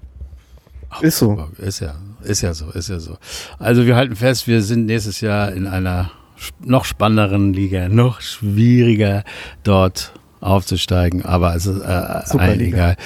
[1.01, 1.49] Ist so.
[1.59, 3.17] Ist ja, ist ja so, ist ja so.
[3.59, 6.13] Also wir halten fest, wir sind nächstes Jahr in einer
[6.61, 9.25] noch spannenderen Liga, noch schwieriger
[9.63, 12.97] dort aufzusteigen, aber es ist äh, allen egal.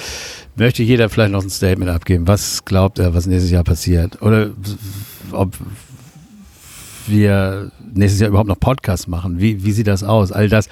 [0.55, 2.27] Möchte jeder vielleicht noch ein Statement abgeben?
[2.27, 4.21] Was glaubt er, was nächstes Jahr passiert?
[4.21, 4.49] Oder
[5.31, 5.55] ob
[7.07, 9.39] wir nächstes Jahr überhaupt noch Podcasts machen?
[9.39, 10.31] Wie, wie sieht das aus?
[10.31, 10.67] All das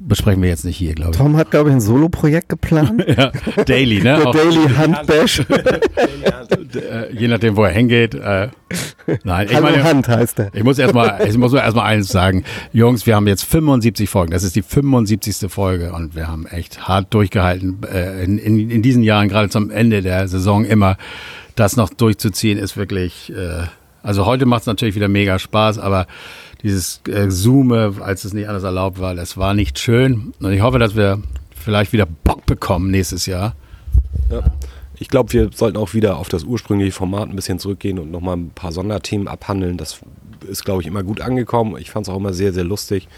[0.00, 1.16] besprechen wir jetzt nicht hier, glaube ich.
[1.16, 3.04] Tom hat, glaube ich, ein Solo-Projekt geplant.
[3.16, 3.30] Ja,
[3.64, 4.20] Daily, ne?
[4.22, 5.40] Der Daily Handbash.
[6.74, 8.14] äh, je nachdem, wo er hingeht.
[8.14, 8.48] Äh,
[9.24, 10.50] nein, ich meine, Hand heißt er.
[10.52, 12.44] ich muss erstmal, ich muss erstmal eines sagen.
[12.72, 14.32] Jungs, wir haben jetzt 75 Folgen.
[14.32, 15.50] Das ist die 75.
[15.50, 17.78] Folge und wir haben echt hart durchgehalten.
[17.90, 20.96] Äh, in, in, in diesen Jahren, gerade zum Ende der Saison, immer
[21.54, 23.32] das noch durchzuziehen, ist wirklich.
[23.34, 23.66] Äh,
[24.02, 26.06] also heute macht es natürlich wieder mega Spaß, aber
[26.62, 30.32] dieses äh, Zoome, als es nicht anders erlaubt war, das war nicht schön.
[30.40, 31.22] Und ich hoffe, dass wir
[31.54, 33.54] vielleicht wieder Bock bekommen nächstes Jahr.
[34.98, 38.36] Ich glaube, wir sollten auch wieder auf das ursprüngliche Format ein bisschen zurückgehen und nochmal
[38.36, 39.76] ein paar Sonderthemen abhandeln.
[39.76, 40.00] Das
[40.48, 41.76] ist, glaube ich, immer gut angekommen.
[41.78, 43.08] Ich fand es auch immer sehr, sehr lustig.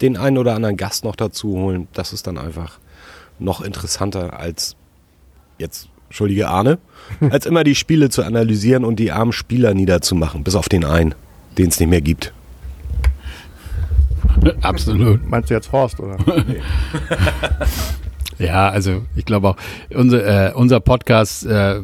[0.00, 2.78] Den einen oder anderen Gast noch dazu holen, das ist dann einfach
[3.38, 4.76] noch interessanter als
[5.58, 6.78] jetzt, entschuldige Arne,
[7.30, 11.14] als immer die Spiele zu analysieren und die armen Spieler niederzumachen, bis auf den einen,
[11.56, 12.32] den es nicht mehr gibt.
[14.62, 15.28] Absolut.
[15.28, 16.16] meinst du jetzt Horst, oder?
[18.38, 19.56] Ja, also ich glaube auch,
[19.94, 21.76] unser, äh, unser Podcast äh,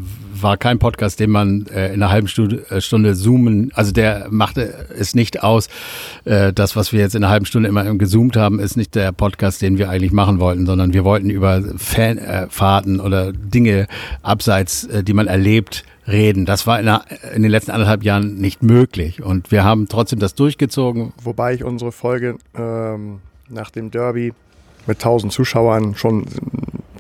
[0.42, 4.26] war kein Podcast, den man äh, in einer halben Stunde, äh, Stunde zoomen, also der
[4.30, 5.68] machte es nicht aus.
[6.24, 9.12] Äh, das, was wir jetzt in einer halben Stunde immer gezoomt haben, ist nicht der
[9.12, 13.86] Podcast, den wir eigentlich machen wollten, sondern wir wollten über Fanfahrten äh, oder Dinge
[14.22, 16.46] abseits, äh, die man erlebt, reden.
[16.46, 17.04] Das war in, der,
[17.34, 19.22] in, den letzten anderthalb Jahren nicht möglich.
[19.22, 21.12] Und wir haben trotzdem das durchgezogen.
[21.22, 24.32] Wobei ich unsere Folge ähm, nach dem Derby
[24.86, 26.26] mit 1000 Zuschauern schon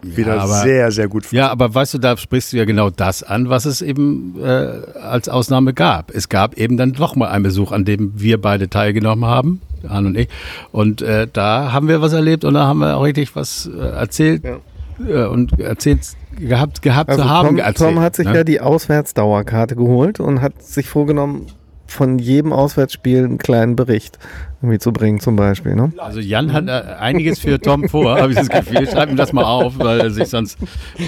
[0.02, 1.30] wieder ja, aber, sehr, sehr gut.
[1.32, 4.46] Ja, aber weißt du, da sprichst du ja genau das an, was es eben äh,
[4.46, 6.10] als Ausnahme gab.
[6.14, 10.06] Es gab eben dann doch mal einen Besuch, an dem wir beide teilgenommen haben, Han
[10.06, 10.28] und ich.
[10.72, 13.78] Und äh, da haben wir was erlebt und da haben wir auch richtig was äh,
[13.78, 15.24] erzählt ja.
[15.24, 16.00] äh, und erzählt
[16.38, 17.48] gehabt, gehabt also zu haben.
[17.48, 18.34] Tom, erzählt, Tom hat sich ne?
[18.34, 21.46] ja die Auswärtsdauerkarte geholt und hat sich vorgenommen,
[21.90, 24.18] von jedem Auswärtsspiel einen kleinen Bericht
[24.60, 25.76] irgendwie zu bringen, zum Beispiel.
[25.76, 25.92] Ne?
[25.98, 28.88] Also Jan hat äh, einiges für Tom vor, habe ich das Gefühl.
[28.88, 30.58] Schreib ihm das mal auf, weil er sich sonst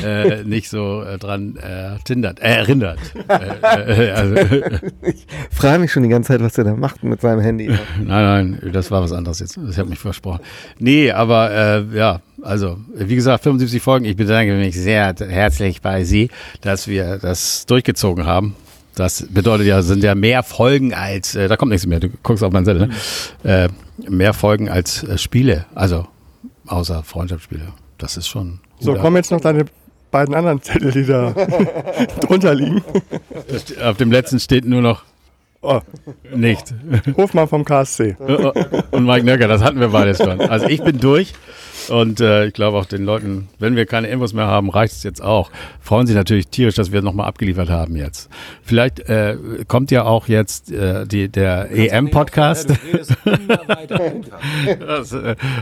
[0.05, 3.01] äh, nicht so äh, dran äh, tindert, äh, erinnert.
[3.29, 4.37] Äh, äh, also.
[5.03, 5.27] Ich
[5.57, 7.69] frage mich schon die ganze Zeit, was er da macht mit seinem Handy.
[7.69, 7.79] Ne?
[8.05, 9.57] nein, nein, das war was anderes jetzt.
[9.57, 10.41] Ich habe mich versprochen.
[10.79, 14.05] Nee, aber ja, also, wie gesagt, 75 Folgen.
[14.05, 18.55] Ich bedanke mich sehr herzlich bei Sie, dass wir das durchgezogen haben.
[19.01, 22.45] Das bedeutet ja, sind ja mehr Folgen als, äh, da kommt nichts mehr, du guckst
[22.45, 22.95] auf meinen Zettel, ne?
[23.51, 23.69] Äh,
[24.11, 26.07] mehr Folgen als äh, Spiele, also
[26.67, 27.63] außer Freundschaftsspiele.
[27.97, 28.61] Das ist schon.
[28.79, 29.65] So, kommen jetzt noch deine
[30.11, 31.31] beiden anderen Zettel, die da
[32.21, 32.83] drunter liegen.
[33.83, 35.05] Auf dem letzten steht nur noch
[35.63, 35.81] Oh,
[36.35, 36.75] nicht.
[37.17, 38.17] Hofmann vom KSC.
[38.93, 40.41] Und Mike Nöcker, das hatten wir beide schon.
[40.41, 41.35] Also ich bin durch.
[41.89, 45.03] Und äh, ich glaube auch den Leuten, wenn wir keine Infos mehr haben, reicht es
[45.03, 45.51] jetzt auch.
[45.81, 48.31] Freuen sich natürlich tierisch, dass wir nochmal abgeliefert haben jetzt.
[48.63, 49.37] Vielleicht äh,
[49.67, 52.71] kommt ja auch jetzt äh, die, der EM-Podcast.
[52.71, 52.77] äh,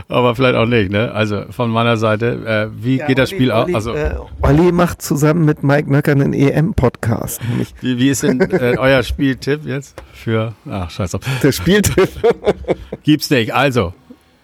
[0.07, 1.11] aber vielleicht auch nicht, ne?
[1.11, 3.73] Also von meiner Seite, äh, wie ja, geht das Spiel aus?
[3.73, 7.41] Also, äh, Olli macht zusammen mit Mike Nöcker einen EM-Podcast.
[7.81, 10.53] Wie, wie ist denn äh, euer Spieltipp jetzt für.
[10.69, 11.21] Ach, scheiß auf.
[11.41, 12.09] Der Spieltipp.
[13.03, 13.53] Gibt's nicht.
[13.53, 13.93] Also,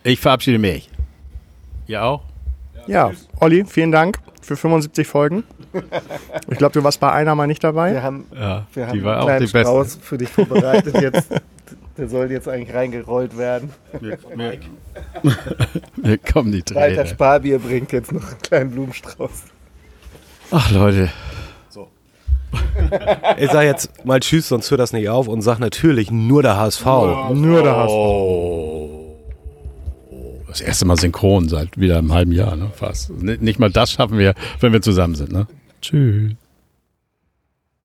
[0.04, 0.90] ich verabschiede mich.
[1.88, 2.24] Ihr auch?
[2.88, 5.44] Ja, Olli, vielen Dank für 75 Folgen.
[6.50, 7.94] Ich glaube, du warst bei einer mal nicht dabei.
[7.94, 10.96] Wir haben, ja, wir haben einen kleinen Strauß für dich vorbereitet.
[11.02, 11.30] Jetzt,
[11.98, 13.72] der soll jetzt eigentlich reingerollt werden.
[14.00, 14.60] Wir, wir,
[15.96, 16.98] wir kommen die Tränen.
[16.98, 19.44] Walter Sparbier bringt jetzt noch einen kleinen Blumenstrauß.
[20.52, 21.10] Ach Leute.
[23.38, 26.58] Ich sage jetzt mal Tschüss, sonst hört das nicht auf und sag natürlich nur der
[26.58, 26.86] HSV.
[26.86, 27.92] Oh, nur der HSV.
[27.92, 28.96] Oh
[30.56, 32.72] das erste Mal synchron seit wieder einem halben Jahr, ne?
[32.74, 33.12] Fast.
[33.12, 35.48] Nicht mal das schaffen wir, wenn wir zusammen sind, ne?
[35.82, 36.32] Tschüss.